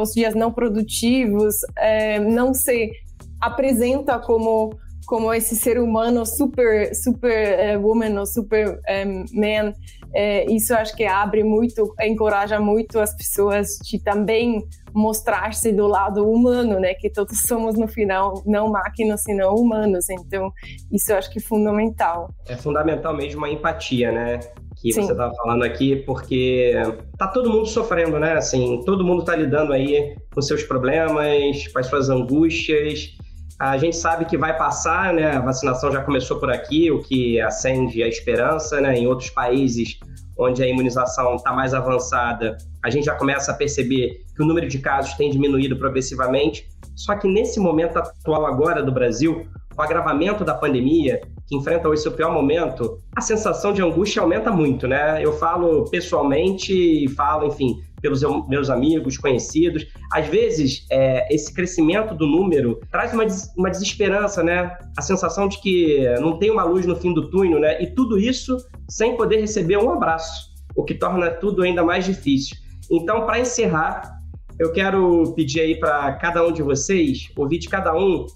[0.00, 2.92] os dias não produtivos, é, não se
[3.40, 4.72] apresenta como
[5.04, 9.72] como esse ser humano super super uh, woman ou super um, man
[10.14, 14.62] é, isso acho que abre muito, encoraja muito as pessoas de também
[14.94, 16.94] mostrar-se do lado humano, né?
[16.94, 20.08] Que todos somos no final não máquinas, senão humanos.
[20.08, 20.52] Então,
[20.92, 22.32] isso acho que é fundamental.
[22.46, 24.38] É fundamental mesmo a empatia, né?
[24.76, 25.02] Que Sim.
[25.02, 26.74] você estava falando aqui, porque
[27.18, 28.34] tá todo mundo sofrendo, né?
[28.34, 33.16] Assim, todo mundo está lidando aí com seus problemas, com as suas angústias.
[33.58, 35.36] A gente sabe que vai passar, né?
[35.36, 38.96] A vacinação já começou por aqui, o que acende a esperança, né?
[38.96, 39.98] Em outros países
[40.36, 44.66] onde a imunização está mais avançada, a gente já começa a perceber que o número
[44.66, 46.66] de casos tem diminuído progressivamente.
[46.96, 51.88] Só que nesse momento atual agora do Brasil, com o agravamento da pandemia, que enfrenta
[51.88, 55.24] hoje seu pior momento, a sensação de angústia aumenta muito, né?
[55.24, 59.86] Eu falo pessoalmente e falo, enfim, pelos meus amigos, conhecidos.
[60.12, 63.24] Às vezes, é, esse crescimento do número traz uma,
[63.56, 64.76] uma desesperança, né?
[64.94, 67.82] A sensação de que não tem uma luz no fim do túnel, né?
[67.82, 68.58] E tudo isso
[68.90, 72.54] sem poder receber um abraço, o que torna tudo ainda mais difícil.
[72.90, 74.18] Então, para encerrar,
[74.58, 78.26] eu quero pedir aí para cada um de vocês, ouvir de cada um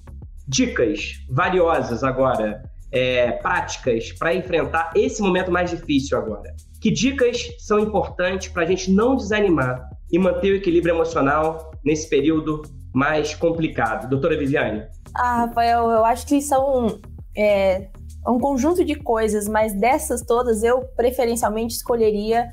[0.49, 6.55] dicas valiosas agora, é, práticas para enfrentar esse momento mais difícil agora.
[6.81, 12.09] Que dicas são importantes para a gente não desanimar e manter o equilíbrio emocional nesse
[12.09, 12.63] período
[12.95, 14.09] mais complicado?
[14.09, 14.85] Doutora Viviane?
[15.15, 17.01] Ah, Rafael, eu acho que são
[17.37, 17.89] é,
[18.27, 22.47] um conjunto de coisas, mas dessas todas eu preferencialmente escolheria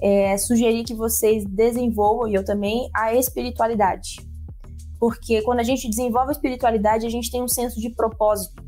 [0.00, 4.16] é, sugerir que vocês desenvolvam, e eu também, a espiritualidade.
[4.98, 8.62] Porque quando a gente desenvolve a espiritualidade, a gente tem um senso de propósito.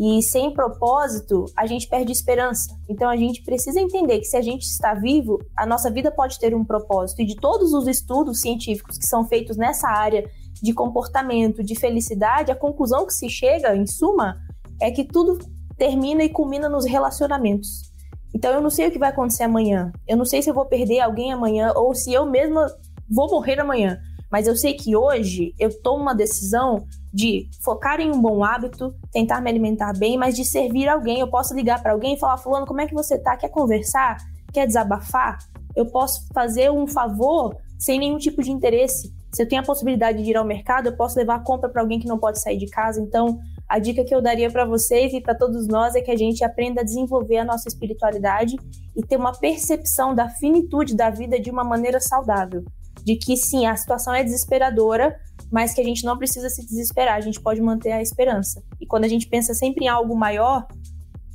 [0.00, 2.74] E sem propósito, a gente perde esperança.
[2.88, 6.38] Então a gente precisa entender que se a gente está vivo, a nossa vida pode
[6.38, 7.20] ter um propósito.
[7.20, 10.26] E de todos os estudos científicos que são feitos nessa área
[10.62, 14.38] de comportamento, de felicidade, a conclusão que se chega, em suma,
[14.80, 15.36] é que tudo
[15.76, 17.90] termina e culmina nos relacionamentos.
[18.34, 19.92] Então eu não sei o que vai acontecer amanhã.
[20.08, 22.66] Eu não sei se eu vou perder alguém amanhã ou se eu mesma
[23.06, 24.00] vou morrer amanhã.
[24.32, 28.94] Mas eu sei que hoje eu tomo uma decisão de focar em um bom hábito,
[29.12, 31.20] tentar me alimentar bem, mas de servir alguém.
[31.20, 33.36] Eu posso ligar para alguém e falar: Fulano, como é que você tá?
[33.36, 34.18] Quer conversar?
[34.52, 35.38] Quer desabafar?
[35.74, 39.12] Eu posso fazer um favor sem nenhum tipo de interesse.
[39.32, 41.80] Se eu tenho a possibilidade de ir ao mercado, eu posso levar a compra para
[41.80, 43.00] alguém que não pode sair de casa.
[43.00, 43.38] Então,
[43.68, 46.44] a dica que eu daria para vocês e para todos nós é que a gente
[46.44, 48.56] aprenda a desenvolver a nossa espiritualidade
[48.96, 52.64] e ter uma percepção da finitude da vida de uma maneira saudável.
[53.04, 55.16] De que sim, a situação é desesperadora,
[55.50, 58.62] mas que a gente não precisa se desesperar, a gente pode manter a esperança.
[58.80, 60.66] E quando a gente pensa sempre em algo maior,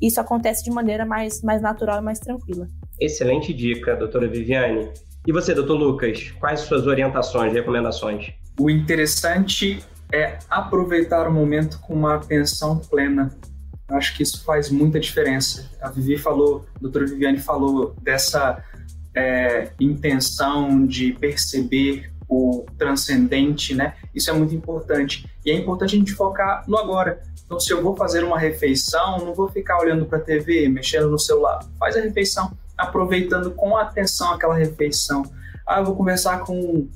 [0.02, 2.68] isso acontece de maneira mais, mais natural e mais tranquila.
[3.00, 4.90] Excelente dica, doutora Viviane.
[5.28, 8.32] E você, doutor Lucas, quais suas orientações, recomendações?
[8.60, 13.36] O interessante é aproveitar o momento com uma atenção plena.
[13.90, 15.70] Eu acho que isso faz muita diferença.
[15.82, 18.64] A Vivi falou, a doutora Viviane falou dessa
[19.16, 23.96] é, intenção de perceber o transcendente, né?
[24.14, 25.30] Isso é muito importante.
[25.46, 27.22] E é importante a gente focar no agora.
[27.46, 31.10] Então, se eu vou fazer uma refeição, não vou ficar olhando para a TV, mexendo
[31.10, 31.60] no celular.
[31.80, 35.24] Faz a refeição, aproveitando com atenção aquela refeição.
[35.68, 36.88] Ah, eu vou conversar com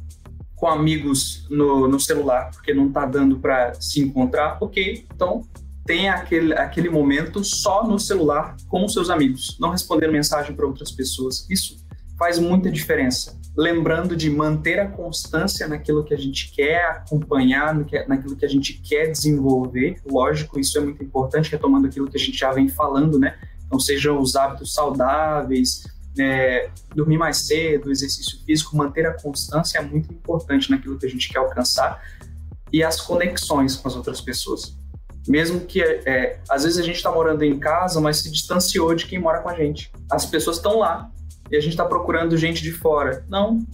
[0.59, 5.41] com amigos no, no celular, porque não está dando para se encontrar, ok, então
[5.85, 10.67] tem aquele, aquele momento só no celular com os seus amigos, não responder mensagem para
[10.67, 11.49] outras pessoas.
[11.49, 11.77] Isso
[12.17, 13.38] faz muita diferença.
[13.59, 17.75] Lembrando de manter a constância naquilo que a gente quer acompanhar,
[18.07, 19.97] naquilo que a gente quer desenvolver.
[20.09, 23.37] Lógico, isso é muito importante, retomando aquilo que a gente já vem falando, né?
[23.65, 25.83] Então, sejam os hábitos saudáveis,
[26.17, 31.09] é, dormir mais cedo, exercício físico, manter a constância é muito importante naquilo que a
[31.09, 32.01] gente quer alcançar
[32.71, 34.73] e as conexões com as outras pessoas.
[35.27, 39.05] Mesmo que, é, às vezes, a gente está morando em casa, mas se distanciou de
[39.05, 39.91] quem mora com a gente.
[40.09, 41.11] As pessoas estão lá
[41.51, 43.25] e a gente está procurando gente de fora.
[43.27, 43.65] Não,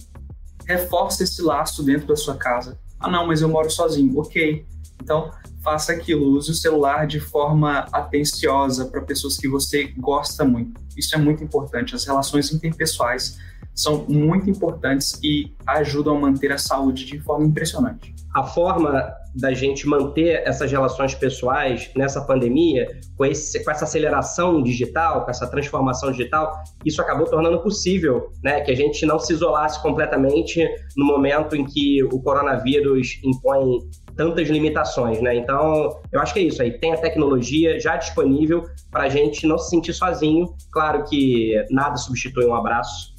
[0.66, 2.78] reforça esse laço dentro da sua casa.
[2.98, 4.18] Ah, não, mas eu moro sozinho.
[4.18, 4.64] Ok.
[5.02, 5.30] Então,
[5.62, 10.80] faça aquilo, use o celular de forma atenciosa para pessoas que você gosta muito.
[10.96, 11.94] Isso é muito importante.
[11.94, 13.38] As relações interpessoais
[13.74, 18.14] são muito importantes e ajudam a manter a saúde de forma impressionante.
[18.34, 24.62] A forma da gente manter essas relações pessoais nessa pandemia, com, esse, com essa aceleração
[24.62, 26.52] digital, com essa transformação digital,
[26.84, 30.66] isso acabou tornando possível né, que a gente não se isolasse completamente
[30.96, 33.80] no momento em que o coronavírus impõe
[34.16, 35.36] tantas limitações, né?
[35.36, 36.78] Então, eu acho que é isso aí.
[36.78, 40.46] Tem a tecnologia já disponível para a gente não se sentir sozinho.
[40.72, 43.14] Claro que nada substitui um abraço,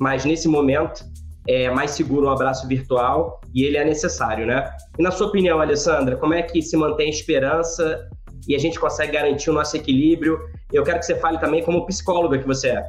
[0.00, 1.04] mas nesse momento
[1.48, 4.70] é mais seguro um abraço virtual e ele é necessário, né?
[4.98, 8.06] E na sua opinião, Alessandra, como é que se mantém esperança
[8.46, 10.38] e a gente consegue garantir o nosso equilíbrio?
[10.70, 12.84] Eu quero que você fale também como psicóloga que você é.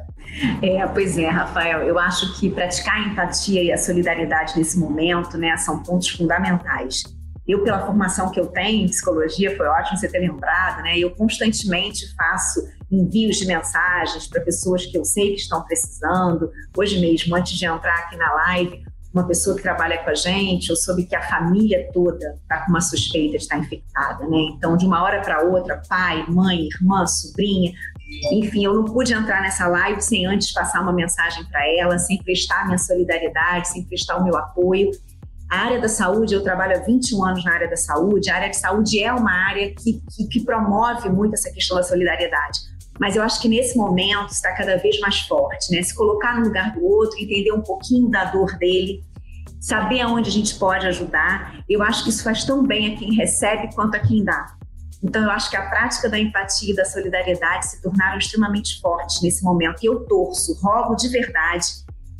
[0.62, 1.80] É, pois é, Rafael.
[1.80, 7.02] Eu acho que praticar a empatia e a solidariedade nesse momento, né, são pontos fundamentais.
[7.48, 10.98] Eu, pela formação que eu tenho em psicologia, foi ótimo você ter lembrado, né?
[10.98, 12.60] Eu constantemente faço
[12.90, 16.50] envios de mensagens para pessoas que eu sei que estão precisando.
[16.76, 20.70] Hoje mesmo, antes de entrar aqui na live, uma pessoa que trabalha com a gente,
[20.70, 24.38] eu soube que a família toda está com uma suspeita de estar infectada, né?
[24.56, 27.72] Então, de uma hora para outra, pai, mãe, irmã, sobrinha,
[28.32, 32.22] enfim, eu não pude entrar nessa live sem antes passar uma mensagem para ela, sem
[32.22, 34.90] prestar minha solidariedade, sem prestar o meu apoio.
[35.50, 38.50] A área da saúde, eu trabalho há 21 anos na área da saúde, a área
[38.50, 42.69] de saúde é uma área que, que, que promove muito essa questão da solidariedade.
[43.00, 45.82] Mas eu acho que nesse momento está cada vez mais forte, né?
[45.82, 49.02] Se colocar no lugar do outro, entender um pouquinho da dor dele,
[49.58, 51.64] saber aonde a gente pode ajudar.
[51.66, 54.54] Eu acho que isso faz tão bem a quem recebe quanto a quem dá.
[55.02, 59.22] Então, eu acho que a prática da empatia e da solidariedade se tornaram extremamente fortes
[59.22, 59.82] nesse momento.
[59.82, 61.66] E eu torço, rogo de verdade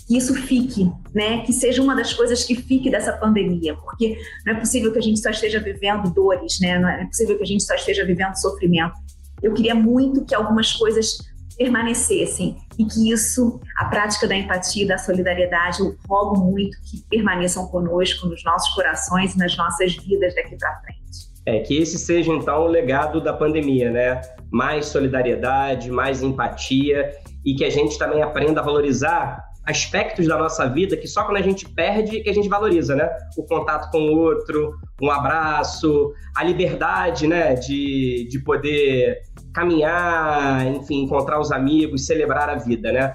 [0.08, 1.42] que isso fique, né?
[1.42, 5.02] Que seja uma das coisas que fique dessa pandemia, porque não é possível que a
[5.02, 6.78] gente só esteja vivendo dores, né?
[6.78, 8.94] Não é possível que a gente só esteja vivendo sofrimento.
[9.42, 11.18] Eu queria muito que algumas coisas
[11.56, 17.66] permanecessem e que isso, a prática da empatia, da solidariedade, eu rogo muito que permaneçam
[17.66, 21.00] conosco nos nossos corações e nas nossas vidas daqui para frente.
[21.44, 24.20] É, que esse seja então o legado da pandemia, né?
[24.50, 27.10] Mais solidariedade, mais empatia
[27.44, 31.36] e que a gente também aprenda a valorizar aspectos da nossa vida que só quando
[31.36, 33.08] a gente perde que a gente valoriza, né?
[33.36, 37.54] O contato com o outro, um abraço, a liberdade, né?
[37.54, 39.22] De, de poder
[39.54, 43.14] caminhar, enfim, encontrar os amigos, celebrar a vida, né?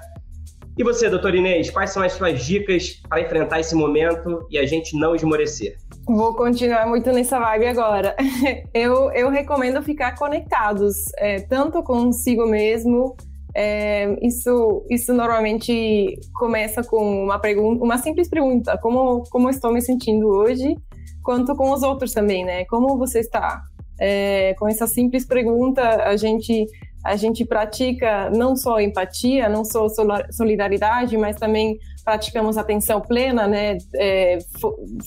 [0.78, 4.66] E você, doutor Inês, quais são as suas dicas para enfrentar esse momento e a
[4.66, 5.78] gente não esmorecer?
[6.06, 8.16] Vou continuar muito nessa vibe agora.
[8.74, 13.16] Eu, eu recomendo ficar conectados, é, tanto consigo mesmo,
[13.56, 19.82] é, isso, isso normalmente começa com uma pergunta, uma simples pergunta: como, como estou me
[19.82, 20.76] sentindo hoje?
[21.24, 22.66] Quanto com os outros também, né?
[22.66, 23.64] Como você está?
[24.00, 26.68] É, com essa simples pergunta, a gente
[27.06, 29.86] a gente pratica não só empatia, não só
[30.32, 34.40] solidariedade, mas também praticamos atenção plena, né, é,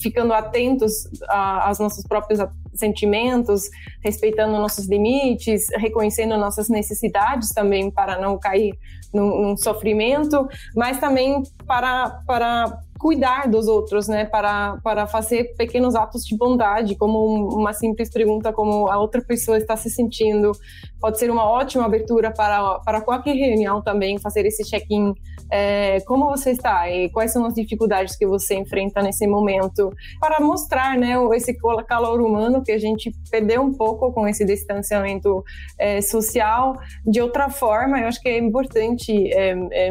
[0.01, 0.93] ficando atentos
[1.29, 2.39] aos nossos próprios
[2.73, 3.63] sentimentos,
[4.05, 8.73] respeitando nossos limites, reconhecendo nossas necessidades também para não cair
[9.13, 14.25] num, num sofrimento, mas também para, para cuidar dos outros, né?
[14.25, 19.57] Para, para fazer pequenos atos de bondade, como uma simples pergunta como a outra pessoa
[19.57, 20.53] está se sentindo.
[21.01, 25.15] Pode ser uma ótima abertura para, para qualquer reunião também, fazer esse check-in.
[25.51, 29.91] É, como você está e quais são as dificuldades que você enfrenta nesse momento?
[30.21, 35.43] Para mostrar, né, esse calor humano que a gente perdeu um pouco com esse distanciamento
[35.79, 36.77] é, social.
[37.07, 39.91] De outra forma, eu acho que é importante é, é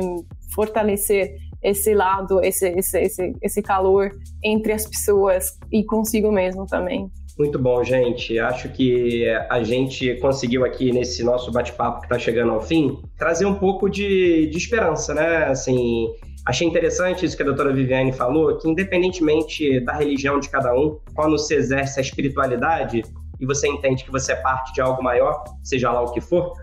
[0.54, 4.12] fortalecer esse lado, esse, esse, esse, esse calor
[4.44, 7.10] entre as pessoas e consigo mesmo também.
[7.38, 8.40] Muito bom, gente.
[8.40, 13.46] Acho que a gente conseguiu aqui nesse nosso bate-papo que está chegando ao fim trazer
[13.46, 15.46] um pouco de, de esperança, né?
[15.46, 16.08] Assim,
[16.46, 20.98] achei interessante isso que a doutora Viviane falou, que independentemente da religião de cada um,
[21.14, 23.04] quando se exerce a espiritualidade
[23.40, 26.54] e você entende que você é parte de algo maior, seja lá o que for,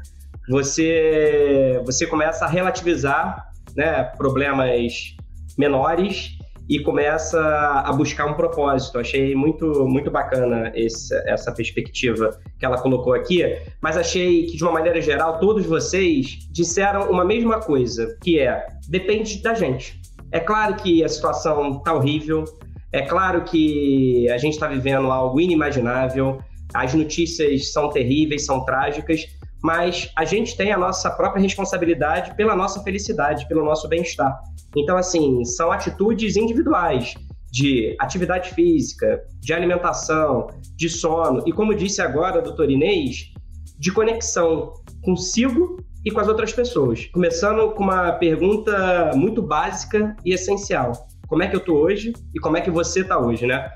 [0.49, 5.17] você você começa a relativizar né, problemas
[5.59, 6.37] menores
[6.69, 7.39] e começa
[7.85, 8.99] a buscar um propósito.
[8.99, 13.43] Achei muito, muito bacana esse, essa perspectiva que ela colocou aqui,
[13.83, 18.67] mas achei que, de uma maneira geral, todos vocês disseram uma mesma coisa, que é,
[18.89, 20.01] depende da gente.
[20.33, 22.45] É claro que a situação está horrível,
[22.93, 26.39] é claro que a gente está vivendo algo inimaginável,
[26.73, 29.27] as notícias são terríveis, são trágicas,
[29.65, 34.39] mas a gente tem a nossa própria responsabilidade pela nossa felicidade, pelo nosso bem-estar.
[34.77, 37.15] Então, assim, são atitudes individuais
[37.51, 43.33] de atividade física, de alimentação, de sono e, como disse agora a doutora Inês,
[43.79, 47.07] de conexão consigo e com as outras pessoas.
[47.07, 50.93] Começando com uma pergunta muito básica e essencial.
[51.27, 53.67] Como é que eu estou hoje e como é que você está hoje, né?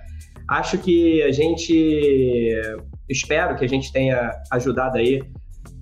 [0.50, 2.60] Acho que a gente,
[3.08, 5.22] espero que a gente tenha ajudado aí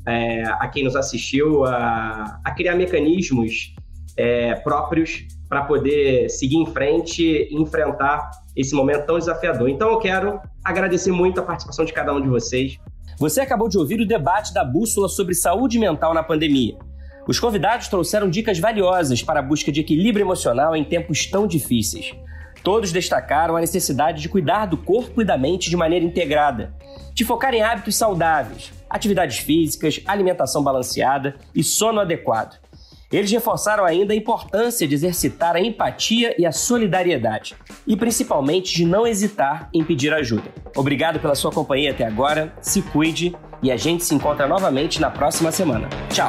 [0.07, 3.74] é, a quem nos assistiu a, a criar mecanismos
[4.16, 9.68] é, próprios para poder seguir em frente e enfrentar esse momento tão desafiador.
[9.68, 12.78] Então eu quero agradecer muito a participação de cada um de vocês.
[13.18, 16.76] Você acabou de ouvir o debate da Bússola sobre saúde mental na pandemia.
[17.28, 22.14] Os convidados trouxeram dicas valiosas para a busca de equilíbrio emocional em tempos tão difíceis.
[22.62, 26.74] Todos destacaram a necessidade de cuidar do corpo e da mente de maneira integrada,
[27.14, 32.59] de focar em hábitos saudáveis, atividades físicas, alimentação balanceada e sono adequado.
[33.11, 37.55] Eles reforçaram ainda a importância de exercitar a empatia e a solidariedade,
[37.87, 40.51] e principalmente de não hesitar em pedir ajuda.
[40.76, 45.11] Obrigado pela sua companhia até agora, se cuide e a gente se encontra novamente na
[45.11, 45.89] próxima semana.
[46.11, 46.28] Tchau!